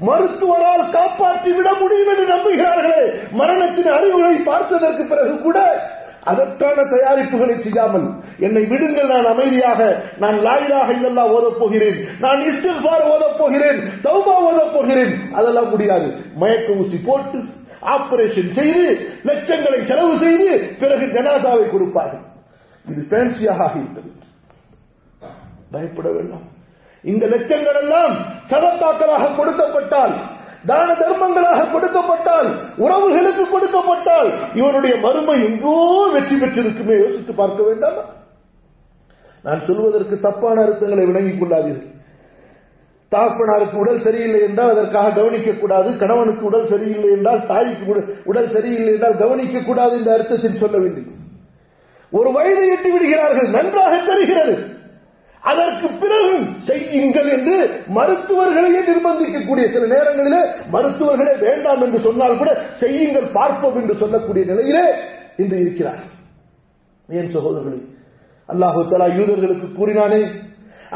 மருத்துவரால் 0.00 0.90
காப்பாற்றி 0.90 1.52
விட 1.52 1.74
முடியும் 1.74 2.08
என்று 2.08 2.26
நம்புகிறார்களே. 2.26 3.30
மரணத்தின் 3.30 3.90
அறிவுகளை 3.90 4.34
பார்த்ததற்கு 4.34 5.04
பிறகு 5.04 5.40
கூட 5.40 5.88
அதற்கான 6.24 6.82
தயாரிப்புகளை 6.82 7.60
செய்யாமல் 7.60 8.12
என்னை 8.38 8.64
விடுங்கள் 8.64 9.06
நான் 9.06 9.24
அமைதியாக 9.24 10.02
நான் 10.18 10.38
லாயிலாக 10.38 10.92
இல்லல்லா 10.92 11.30
ஓதப் 11.30 11.58
போகிறேன் 11.58 12.08
நான் 12.20 12.40
இஸ்திஃபார் 12.42 13.04
ஓதப் 13.04 13.38
போகிறேன் 13.38 13.78
தௌபா 14.02 14.36
ஓதப் 14.40 14.72
போகிறேன் 14.74 15.32
அதெல்லாம் 15.32 15.68
முடியாது. 15.68 16.14
மயக்க 16.36 16.72
ஊசி 16.72 16.96
போட்டு 17.06 17.38
ஆபரேஷன் 17.80 18.52
செய்து 18.54 19.10
லட்சங்களை 19.24 19.84
செலவு 19.84 20.18
செய்து 20.18 20.76
பிறகு 20.78 21.06
ஜனாதாவை 21.06 21.70
கொடுப்பார்கள். 21.70 22.34
இது 22.86 23.06
ஃபேன்சியாக 23.10 23.62
ஆகிவிட்டது 23.62 24.10
பயப்பட 25.70 26.10
வேண்டாம் 26.10 26.46
இந்த 27.04 27.26
லட்சங்கள் 27.26 27.74
எல்லாம் 27.74 28.14
சதத்தாக்களாக 28.50 29.34
கொடுக்கப்பட்டால் 29.36 30.14
தான 30.64 30.92
தர்மங்களாக 30.92 31.70
கொடுக்கப்பட்டால் 31.70 32.48
உறவுகளுக்கு 32.76 33.44
கொடுக்கப்பட்டால் 33.50 34.52
இவருடைய 34.54 34.96
மறுமை 34.96 35.44
எங்கோ 35.44 35.74
வெற்றி 36.12 36.36
பெற்றிருக்குமே 36.36 36.96
யோசித்து 36.98 37.34
பார்க்க 37.34 37.62
வேண்டாமா? 37.62 38.04
நான் 39.42 39.66
சொல்வதற்கு 39.66 40.20
தப்பான 40.20 40.62
அர்த்தங்களை 40.62 41.04
விளங்கிக் 41.06 41.40
கொள்ளாதீர்கள். 41.40 41.92
தகப்பனாருக்கு 43.12 43.76
உடல் 43.76 44.00
சரியில்லை 44.00 44.40
என்றால் 44.40 44.70
அதற்காக 44.70 45.10
கவனிக்க 45.10 45.52
கூடாது 45.52 45.96
கணவனுக்கு 45.96 46.44
உடல் 46.44 46.68
சரியில்லை 46.68 47.10
என்றால் 47.10 47.46
தாய்க்கு 47.46 47.94
உடல்- 47.94 48.22
உடல் 48.24 48.50
சரியில்லை 48.50 48.92
என்றால் 48.92 49.16
கவனிக்க 49.16 49.60
கூடாது 49.60 49.96
என்ற 49.96 50.12
அர்த்தத்தில் 50.12 50.56
சொல்லவில்லை. 50.56 51.04
ஒரு 52.12 52.30
வயதை 52.36 52.64
எட்டி 52.74 52.90
விடுகிறார்கள் 52.90 53.48
நன்றாக 53.56 53.92
தெரிகிறது. 54.10 54.56
அதற்கு 55.42 55.88
பிறகு 56.02 56.36
செய்யுங்கள் 56.68 57.28
என்று 57.34 57.56
மருத்துவர்களையே 57.96 58.80
நிர்பந்திக்கக்கூடிய 58.88 59.66
சில 59.74 59.84
நேரங்களிலே 59.94 60.40
மருத்துவர்களே 60.74 61.34
வேண்டாம் 61.46 61.82
என்று 61.82 62.00
சொன்னால் 62.06 62.38
கூட 62.38 62.50
செய்யுங்கள் 62.82 63.28
பார்ப்போம் 63.38 63.78
என்று 63.80 63.94
சொல்லக்கூடிய 64.02 64.44
நிலையிலே 64.44 64.86
இன்று 65.42 65.58
இருக்கிறார். 65.64 66.02
ஏன் 67.08 67.30
சகோதரர்களே? 67.34 67.80
அல்லாஹு 68.48 68.80
தலா 68.90 69.08
யூதர்களுக்கு 69.18 69.68
கூறினானே 69.78 70.22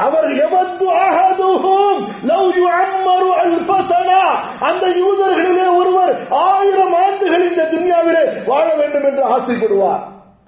அவர் 0.05 0.27
எவத்து 0.45 0.85
ஆகாதுகும் 1.05 2.01
லவ் 2.31 2.51
யுஅம்மரு 2.59 3.29
அல்ஃப 3.43 3.71
சனா 3.91 4.21
அந்த 4.69 4.85
யூதர்களிலே 5.01 5.67
ஒருவர் 5.79 6.13
ஆயிரம் 6.47 6.95
ஆண்டுகள் 7.03 7.47
இந்த 7.49 7.63
துன்யாவிலே 7.73 8.23
வாழ 8.49 8.67
வேண்டும் 8.79 9.07
என்று 9.09 9.23
ஆசைப்படுவார். 9.35 10.03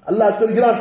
அல்லாஹ் 0.06 0.38
சொல்கிறான் 0.38 0.78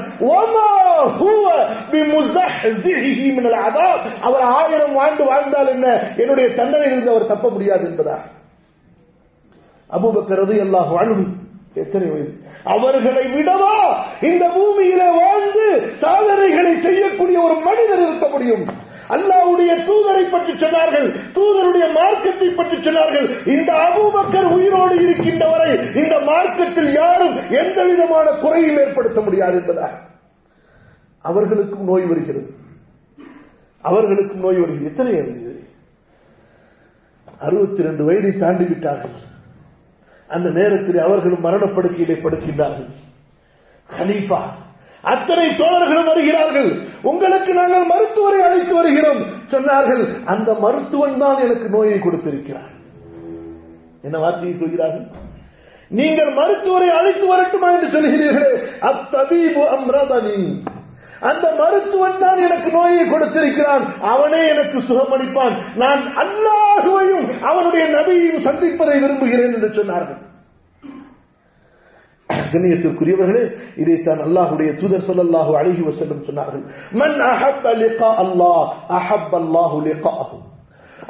அவர் 4.22 4.42
ஆயிரம் 4.54 4.98
ஆண்டு 4.98 5.24
வாழ்ந்தால் 5.26 5.68
என்ன? 5.68 5.88
என்னுடைய 6.18 6.48
தண்டனையிலிருந்து 6.56 7.10
அவர் 7.10 7.26
தப்ப 7.26 7.50
முடியாது 7.50 7.86
என்பதா? 7.90 8.18
அபூபக்கரது 9.90 10.58
எல்லா 10.58 10.80
வாழும் 10.92 11.26
எத்தனை 11.76 12.08
வயது? 12.10 12.32
அவர்களை 12.64 13.24
விடவா 13.28 13.76
இந்த 14.22 14.46
பூமியில 14.48 15.02
வாழ்ந்து 15.16 15.66
சாதனைகளை 15.94 16.82
செய்யக்கூடிய 16.82 17.38
ஒரு 17.42 17.56
மனிதர் 17.60 18.00
இருக்க 18.00 18.28
முடியும்? 18.28 18.64
அல்லாவுடைய 19.16 19.72
தூதரை 19.90 20.24
பற்றி 20.32 20.54
சொன்னார்கள். 20.54 21.08
தூதருடைய 21.38 21.86
மார்க்கத்தை 22.00 22.50
பற்றி 22.50 22.78
சொன்னார்கள். 22.78 23.28
இந்த 23.46 23.72
அபூபக்கர் 23.88 24.50
உயிரோடு 24.58 24.96
இருக்கின்ற 24.96 25.48
வரை 25.50 25.72
இந்த 26.04 26.20
மார்க்கத்தில் 26.20 26.92
யாரும் 26.94 27.36
எந்த 27.50 27.86
விதமான 27.86 28.32
குறையும் 28.32 28.78
ஏற்படுத்த 28.78 29.22
முடியாது 29.22 29.58
என்பதாக 29.62 30.00
அவர்களுக்கும் 31.22 31.84
நோய் 31.84 32.06
வருகிறது. 32.06 32.50
அவர்களுக்கும் 33.82 34.44
நோய் 34.46 34.60
வருகிறது. 34.60 34.90
எத்தனை 34.92 35.12
வருகிறது 35.20 35.62
அறுபத்தி 37.40 37.84
ரெண்டு 37.84 38.04
வயதை 38.06 38.32
தாண்டி 38.38 38.66
விட்டார்கள். 38.66 39.16
அந்த 40.28 40.50
நேரத்தில் 40.50 40.98
அவர்களும் 40.98 41.46
மரணப்படுக்கையிலே 41.46 42.16
படுக்கின்றார்கள். 42.26 42.92
ஹலீஃபா 43.98 44.42
அத்தனை 45.12 45.48
தோழர்களும் 45.62 46.10
வருகிறார்கள். 46.12 46.70
உங்களுக்கு 47.12 47.52
நாங்கள் 47.54 47.90
மருத்துவரை 47.94 48.40
அழைத்து 48.48 48.74
வருகிறோம். 48.80 49.22
சொன்னார்கள் 49.54 50.04
அந்த 50.34 50.50
மருத்துவன் 50.66 51.18
தான் 51.24 51.42
எனக்கு 51.46 51.68
நோயை 51.70 51.98
கொடுத்திருக்கிறார் 52.00 52.72
என்ன 54.08 54.18
வார்த்தையை 54.24 54.54
சொல்கிறார்கள்? 54.60 55.06
நீங்கள் 56.00 56.32
மருத்துவரை 56.40 56.90
அழைத்து 57.00 57.26
வரட்டுமா 57.32 57.68
என்று 57.76 57.90
சொல்கிறீர்களே. 57.96 58.54
அத்தபீபு 58.90 59.64
அம்ரதனி. 59.76 60.40
அந்த 61.30 61.46
மருத்துவன் 61.60 62.18
தான் 62.24 62.40
எனக்கு 62.48 62.70
நோயை 62.78 63.04
கொடுத்திருக்கிறான். 63.10 63.84
அவனே 64.14 64.42
எனக்கு 64.54 64.78
சுகமளிப்பான் 64.90 65.56
நான் 65.84 66.02
அல்லாஹுவையும் 66.24 67.28
அவனுடைய 67.50 67.84
நபியையும் 67.98 68.46
சந்திப்பதை 68.48 68.96
விரும்புகிறேன் 69.04 69.54
என்று 69.58 69.70
சொன்னார்கள். 69.80 70.20
கண்ணியத்திற்குரியவர்களே 72.54 73.44
இதைத்தான் 73.82 74.22
அல்லாஹுடைய 74.28 74.70
தூதர் 74.82 75.08
சொல்லல்லாஹு 75.10 75.52
அழகி 75.60 75.84
வசல்லம் 75.90 76.26
சொன்னார்கள். 76.30 76.64
மன் 77.02 77.18
அஹப்ப 77.34 77.66
லிகா 77.84 78.10
அல்லாஹ் 78.24 78.66
அஹப்ப 79.00 79.32
அல்லாஹு 79.44 79.78
லிகாஹு. 79.90 80.36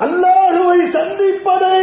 அல்லாஹுவை 0.05 0.79
சந்திப்பதை 0.97 1.81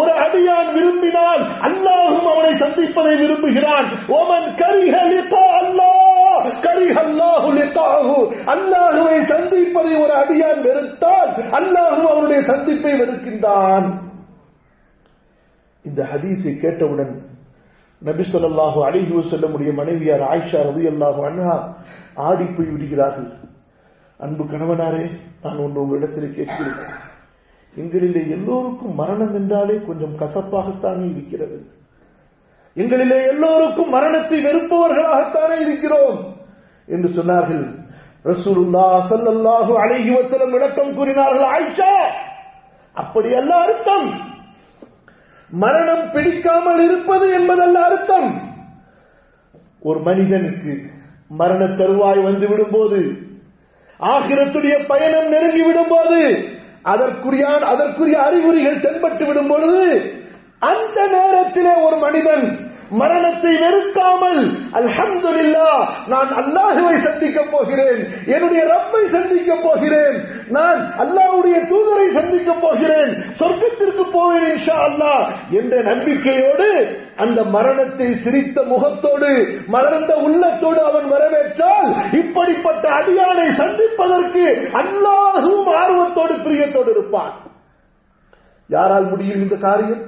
ஒரு 0.00 0.12
அடியான் 0.24 0.70
விரும்பினால் 0.76 1.42
அல்லாஹும் 1.68 2.28
அவனை 2.32 2.52
சந்திப்பதை 2.62 3.12
விரும்புகிறான். 3.20 3.86
ஓமன் 4.18 4.48
கரிஹ 4.62 4.94
லிகா 5.12 5.44
அல்லாஹ் 5.62 6.46
கரிஹ 6.66 6.96
அல்லாஹு 7.06 7.48
லிகாஹு. 7.60 8.16
அல்லாஹுவை 8.54 9.18
சந்திப்பதை 9.32 9.92
ஒரு 10.04 10.14
அடியான் 10.22 10.60
வெறுத்தால் 10.66 11.30
அல்லாஹும் 11.60 12.08
அவனுடைய 12.12 12.40
சந்திப்பை 12.50 12.92
வெறுக்கின்றான். 13.02 13.86
இந்த 15.84 16.00
ஹதீஸை 16.12 16.52
கேட்டவுடன் 16.64 17.14
நபி 18.06 18.24
சொல்லாஹு 18.32 18.78
அலைஹி 18.86 19.12
செல்லமுடைய 19.32 19.70
மனைவியார் 19.80 20.24
ஆயிஷா 20.32 20.58
ரலியல்லாஹு 20.70 21.20
அண்ணா 21.28 21.52
ஆடி 22.28 22.44
போய் 22.44 22.72
விடுகிறார்கள். 22.72 23.30
அன்பு 24.20 24.44
கணவனாரே 24.44 25.04
நான் 25.42 25.62
ஒன்று 25.64 25.82
உங்களிடத்தில் 25.82 26.34
கேட்கிறேன். 26.36 26.82
எங்களிலே 27.76 28.22
எல்லோருக்கும் 28.36 28.94
மரணம் 28.94 29.34
என்றாலே 29.34 29.76
கொஞ்சம் 29.86 30.18
கசப்பாகத்தானே 30.20 31.06
இருக்கிறது. 31.14 31.56
எங்களிலே 32.76 33.18
எல்லோருக்கும் 33.32 33.90
மரணத்தை 33.96 34.38
வெறுப்பவர்களாகத்தானே 34.46 35.56
இருக்கிறோம் 35.66 36.18
என்று 36.88 37.08
சொன்னார்கள். 37.18 37.64
ரசூலுல்லா 38.30 38.86
ஸல்லல்லாஹு 39.10 39.72
அலைஹி 39.82 40.10
வஸல்லம் 40.18 40.54
விளக்கம் 40.56 40.94
கூறினார்கள் 40.94 41.46
ஆயிஷா 41.54 41.92
அப்படி 43.02 43.30
அல்ல 43.34 43.52
அர்த்தம். 43.66 44.08
மரணம் 45.50 46.10
பிடிக்காமல் 46.10 46.80
இருப்பது 46.84 47.32
என்பதல்ல 47.32 47.80
அர்த்தம். 47.80 48.30
ஒரு 49.80 50.00
மனிதனுக்கு 50.00 50.72
மரண 51.28 51.64
தருவாய் 51.64 52.22
வந்து 52.22 52.46
விடும்போது 52.46 52.98
ஆகிரத்துடைய 54.00 54.86
பயணம் 54.86 55.28
நெருங்கி 55.28 55.62
விடும்போது 55.62 56.20
அதற்குரிய 56.82 57.44
அதற்குரிய 57.46 58.22
அறிகுறிகள் 58.22 58.80
தென்பட்டு 58.80 59.26
விடும் 59.26 59.46
பொழுது 59.46 59.84
அந்த 60.58 61.06
நேரத்திலே 61.06 61.74
ஒரு 61.74 61.96
மனிதன் 61.96 62.44
மரணத்தை 63.00 63.52
வெறுக்காமல் 63.62 64.40
அல்ஹம்துலில்லா 64.78 65.70
நான் 66.12 66.30
அல்லாஹுவை 66.40 66.96
சந்திக்க 67.06 67.40
போகிறேன். 67.54 68.00
என்னுடைய 68.34 68.62
ரப்பை 68.72 69.02
சந்திக்க 69.16 69.56
போகிறேன். 69.66 70.16
நான் 70.56 70.80
அல்லாஹுடைய 71.04 71.56
தூதரை 71.72 72.06
சந்திக்க 72.18 72.50
போகிறேன். 72.64 73.12
சொர்க்கத்திற்கு 73.40 74.04
போவேன் 74.16 74.46
இன்ஷா 74.52 74.76
அல்லாஹ் 74.88 75.24
என்ற 75.60 75.74
நம்பிக்கையோடு 75.90 76.68
அந்த 77.24 77.40
மரணத்தை 77.56 78.08
சிரித்த 78.24 78.58
முகத்தோடு 78.72 79.32
மலர்ந்த 79.74 80.12
உள்ளத்தோடு 80.26 80.80
அவன் 80.90 81.06
வரவேற்றால் 81.14 81.88
இப்படிப்பட்ட 82.20 82.84
அடியானை 83.00 83.48
சந்திப்பதற்கு 83.62 84.44
அல்லாஹும் 84.82 85.66
ஆர்வத்தோடு 85.82 86.34
பிரியத்தோடு 86.46 86.90
இருப்பான். 86.96 87.34
யாரால் 88.70 89.06
முடியும் 89.12 89.42
இந்த 89.44 89.56
காரியம்? 89.68 90.02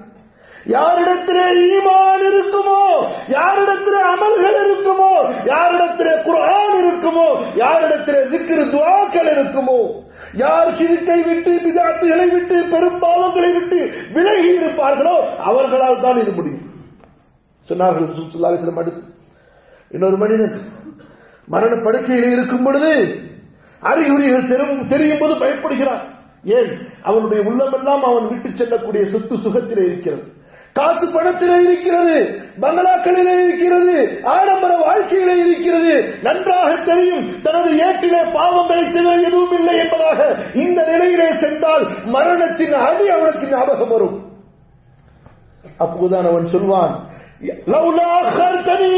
யாரிடத்திலே 0.67 1.45
ஈமான் 1.73 2.25
இருக்குமோ? 2.31 2.81
யாரிடத்திலே 3.29 4.01
அமல்கள் 4.14 4.59
இருக்குமோ? 4.67 5.11
யாரிடத்திலே 5.45 6.14
குரான் 6.29 6.77
இருக்குமோ? 6.83 7.29
யாரிடத்திலே 7.55 8.21
சிக்கிரு 8.33 8.64
துவாக்கள் 8.71 9.31
இருக்குமோ? 9.37 10.05
யார் 10.35 10.75
சிறுக்கை 10.75 11.23
விட்டு 11.23 11.53
பிதாத்துகளை 11.53 12.31
விட்டு 12.31 12.64
பெரும்பாவங்களை 12.71 13.53
விட்டு 13.53 13.93
விலகி 14.12 14.59
இருப்பார்களோ 14.59 15.17
அவர்களால் 15.37 16.01
தான் 16.01 16.19
இது 16.19 16.33
முடியும். 16.33 16.64
சொன்னார்கள் 17.69 18.27
சுல்லாலிசிலம் 18.33 18.79
அடுத்து. 18.79 19.05
இன்னொரு 19.89 20.17
மனிதன் 20.17 20.71
மரண 21.47 21.83
படுக்கையில் 21.85 22.33
இருக்கும் 22.33 22.62
பொழுது 22.62 23.21
அறிகுறிகள் 23.81 24.47
தெரியும் 24.47 24.87
தெரியும் 24.87 25.19
போது 25.19 25.35
பயப்படுகிறான். 25.35 26.03
ஏன்? 26.45 26.89
அவனுடைய 27.03 27.45
உள்ளமெல்லாம் 27.51 28.03
அவன் 28.03 28.29
விட்டு 28.29 28.51
செல்லக்கூடிய 28.55 29.11
சொத்து 29.11 29.37
சுகத்திலே 29.37 29.85
இருக்கிறது. 29.85 30.35
காசு 30.77 31.07
பணத்திலே 31.07 31.57
இருக்கிறது 31.66 32.16
பங்களாக்களிலே 32.61 33.35
இருக்கிறது 33.45 33.95
ஆடம்பர 34.35 34.72
வாழ்க்கையிலே 34.77 35.35
இருக்கிறது. 35.45 35.95
நன்றாக 36.22 36.70
தெரியும் 36.85 37.27
தனது 37.43 37.70
ஏட்டிலே 37.87 38.22
பாவம் 38.33 38.66
பிழைத்தது 38.66 39.12
எதுவும் 39.22 39.55
இல்லை 39.59 39.74
என்பதாக 39.79 40.20
இந்த 40.64 40.81
நிலையிலே 40.93 41.29
சென்றால் 41.43 41.85
மரணத்தின் 42.07 42.77
அடி 42.87 43.09
அவனுக்கு 43.16 43.47
ஞாபகம் 43.49 43.89
வரும். 43.89 44.16
அப்போதுதான் 45.79 46.27
அவன் 46.27 46.49
சொல்வான் 46.49 46.95
லவ்லா 47.72 48.11
கர்த்தனி 48.37 48.91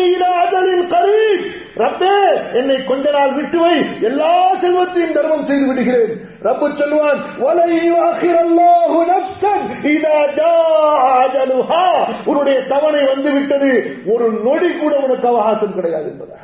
ரப்பே 1.79 2.15
என்னை 2.55 2.85
கொஞ்ச 2.85 3.11
நாள் 3.11 3.35
விட்டு 3.35 3.59
வை. 3.61 3.77
எல்லா 4.01 4.55
செல்வத்தையும் 4.55 5.13
தர்மம் 5.13 5.45
செய்து 5.45 5.67
விடுகிறேன். 5.67 6.13
ரப்பு 6.43 6.67
சொல்வான் 6.75 7.21
உன்னுடைய 12.25 12.59
தவணை 12.63 13.07
வந்து 13.07 13.33
விட்டது. 13.33 13.97
ஒரு 14.07 14.27
நொடி 14.45 14.71
கூட 14.73 14.97
உனக்கு 14.97 15.29
அவகாசம் 15.29 15.75
கிடையாது 15.75 16.09
என்பதா 16.11 16.37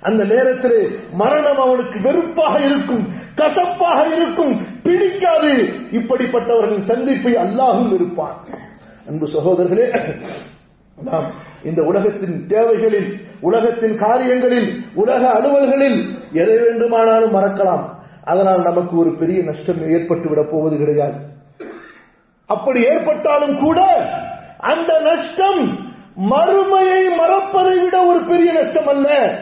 அந்த 0.00 0.24
நேரத்தில் 0.24 0.98
மரணம் 1.12 1.58
அவனுக்கு 1.58 2.00
வெறுப்பாக 2.00 2.58
இருக்கும் 2.64 3.04
கசப்பாக 3.34 4.06
இருக்கும் 4.16 4.54
பிடிக்காது. 4.82 5.52
இப்படிப்பட்டவர்கள் 5.90 6.86
சந்திப்பை 6.86 7.32
அல்லாஹும் 7.34 7.94
இருப்பான் 7.94 8.44
அன்பு 9.08 9.26
சகோதரர்களே 9.26 9.86
நாம் 11.04 11.46
இந்த 11.64 11.82
உலகத்தின் 11.82 12.46
தேவைகளில் 12.48 13.20
உலகத்தின் 13.40 13.98
காரியங்களில் 13.98 14.84
உலக 14.94 15.32
அலுவல்களில் 15.32 16.18
எதை 16.32 16.58
வேண்டுமானாலும் 16.58 17.34
மறக்கலாம். 17.34 17.84
அதனால் 18.24 18.62
நமக்கு 18.62 18.98
ஒரு 18.98 19.16
பெரிய 19.16 19.42
நஷ்டம் 19.42 19.82
ஏற்பட்டுவிடப் 19.82 20.50
போவது 20.50 20.76
கிடையாது. 20.76 21.14
அப்படி 22.46 22.82
ஏற்பட்டாலும் 22.82 23.60
கூட 23.60 23.80
அந்த 24.58 25.00
நஷ்டம் 25.00 25.86
மறுமையை 26.30 27.16
மறப்பதை 27.16 27.84
விட 27.84 28.04
ஒரு 28.04 28.24
பெரிய 28.24 28.52
நஷ்டம் 28.52 28.86
அல்ல. 28.86 29.38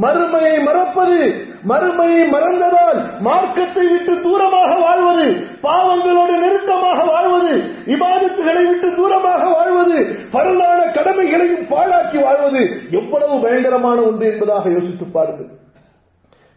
மறுமையை 0.00 0.64
மறப்பது 0.64 1.48
மறுமையை 1.64 2.22
மறந்ததால் 2.28 3.20
மார்க்கத்தை 3.20 3.84
விட்டு 3.88 4.12
தூரமாக 4.22 4.70
வாழ்வது 4.80 5.26
பாவங்களோடு 5.62 6.34
நெருக்கமாக 6.40 7.04
வாழ்வது 7.04 7.52
இபாதத்துகளை 7.86 8.62
விட்டு 8.68 8.88
தூரமாக 8.90 9.42
வாழ்வது 9.52 9.98
பரலான 10.32 10.80
கடமைகளையும் 10.92 11.66
பாழாக்கி 11.66 12.18
வாழ்வது 12.22 12.62
எவ்வளவு 12.90 13.40
பயங்கரமான 13.40 14.00
ஒன்று 14.00 14.26
என்பதாக 14.32 14.70
யோசித்து 14.70 15.04
பாருங்கள். 15.04 15.50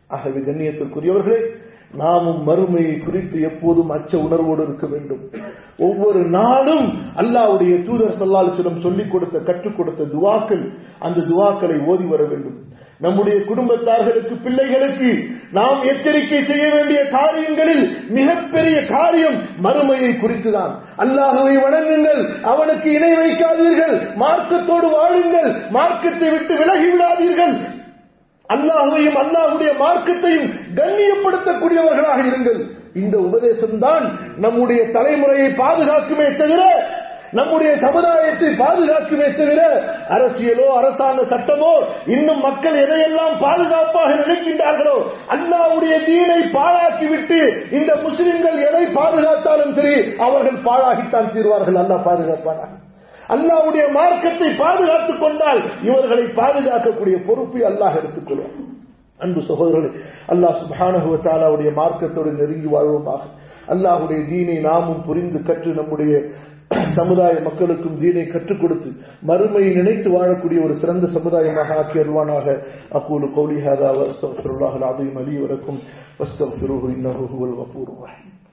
ஆகவே 0.08 0.40
கண்ணியத்திற்குரியவர்களே 0.40 1.40
நாமும் 1.94 2.48
மறுமையை 2.48 3.04
குறித்து 3.04 3.42
எப்போதும் 3.42 3.90
அச்ச 3.90 4.18
உணர்வோடு 4.18 4.64
இருக்க 4.64 4.88
வேண்டும். 4.88 5.24
ஒவ்வொரு 5.78 6.20
நாளும் 6.20 6.86
அல்லாவுடைய 7.16 7.74
தூதர் 7.84 8.18
சல்லாலிசிடம் 8.22 8.82
சொல்லிக் 8.82 9.12
கொடுத்த 9.12 9.40
கற்றுக் 9.40 9.78
கொடுத்த 9.78 10.04
துவாக்கள் 10.04 10.64
அந்த 11.00 11.22
துவாக்களை 11.22 11.78
ஓதி 11.86 12.06
வர 12.06 12.24
வேண்டும். 12.24 12.58
நம்முடைய 13.00 13.38
குடும்பத்தார்களுக்கு 13.40 14.36
பிள்ளைகளுக்கு 14.44 15.10
நாம் 15.52 15.82
எச்சரிக்கை 15.84 16.44
செய்ய 16.44 16.66
வேண்டிய 16.76 17.00
காரியங்களில் 17.10 17.84
மிகப்பெரிய 18.10 18.86
காரியம் 18.86 19.38
மறுமையை 19.64 20.12
குறித்துதான். 20.14 20.74
அல்லாஹுவை 20.98 21.56
வணங்குங்கள் 21.66 22.22
அவனுக்கு 22.44 22.92
இணை 22.92 23.12
வைக்காதீர்கள் 23.14 23.96
மார்க்கத்தோடு 24.16 24.90
வாழுங்கள் 24.90 25.50
மார்க்கத்தை 25.70 26.30
விட்டு 26.30 26.56
விலகி 26.58 26.90
விடாதீர்கள் 26.92 27.54
அல்லாஹையும் 28.50 29.20
அல்லாஹுடைய 29.22 29.72
மார்க்கத்தையும் 29.84 30.48
கண்ணியப்படுத்தக்கூடியவர்களாக 30.80 32.20
இருங்கள். 32.32 32.62
இந்த 32.94 33.16
உபதேசம் 33.28 33.78
தான் 33.80 34.04
நம்முடைய 34.38 34.82
தலைமுறையை 34.96 35.48
பாதுகாக்குமே 35.62 36.28
தவிர 36.42 36.62
நம்முடைய 37.38 37.72
சமுதாயத்தை 37.84 38.50
பாதுகாக்குமே 38.60 39.28
தவிர 39.38 39.62
அரசியலோ 40.16 40.66
அரசாங்க 40.80 41.22
சட்டமோ 41.32 41.72
இன்னும் 42.16 42.44
மக்கள் 42.48 42.78
எதையெல்லாம் 42.84 43.36
பாதுகாப்பாக 43.40 44.12
நினைக்கின்றார்களோ 44.22 44.98
அல்லாவுடைய 45.36 45.96
தீனை 46.06 46.40
பாழாக்கிவிட்டு 46.58 47.40
இந்த 47.80 47.92
முஸ்லிம்கள் 48.06 48.60
எதை 48.70 48.86
பாதுகாத்தாலும் 49.00 49.76
சரி 49.80 49.96
அவர்கள் 50.28 50.64
பாழாகித்தான் 50.70 51.34
தீர்வார்கள். 51.36 51.80
அல்லாஹ் 51.84 52.08
பாதுகாப்பானார்கள் 52.10 52.83
அல்லாவுடைய 53.30 53.92
மார்க்கத்தை 53.92 54.56
பாதுகாத்துக் 54.56 55.20
கொண்டால் 55.20 55.62
இவர்களை 55.82 56.24
பாதுகாக்கக்கூடிய 56.24 57.26
பொறுப்பை 57.26 57.62
அல்லாஹ் 57.62 57.98
எடுத்துக்கொள்வார் 57.98 58.56
அன்பு 59.20 59.42
சகோதரர்களே 59.42 59.90
அல்லாஹ் 60.28 60.60
சுபானுடைய 60.62 61.72
மார்க்கத்தோடு 61.74 62.32
நெருங்கி 62.32 62.68
வாழ்வோமாக. 62.68 63.22
அல்லாஹுடைய 63.68 64.26
தீனை 64.28 64.58
நாமும் 64.60 65.04
புரிந்து 65.04 65.44
கற்று 65.44 65.74
நம்முடைய 65.74 66.14
சமுதாய 66.96 67.40
மக்களுக்கும் 67.40 68.00
தீனை 68.00 68.28
கற்றுக் 68.28 68.62
கொடுத்து 68.62 68.90
மறுமையை 69.28 69.74
நினைத்து 69.76 70.10
வாழக்கூடிய 70.10 70.64
ஒரு 70.64 70.74
சிறந்த 70.74 71.08
சமுதாயமாக 71.08 71.76
ஆக்கி 71.76 72.00
அருவானாக 72.00 72.58
அக்கூலு 72.92 73.28
கௌலிஹாதா 73.36 73.90
வஸ்தவ் 73.92 74.38
அலி 75.18 75.38
வலக்கும் 75.38 75.80
வஸ்தவ் 76.20 76.56
இன்னஹு 76.90 77.26
ஹுவல் 77.34 77.58
கஃபூருர் 77.62 78.42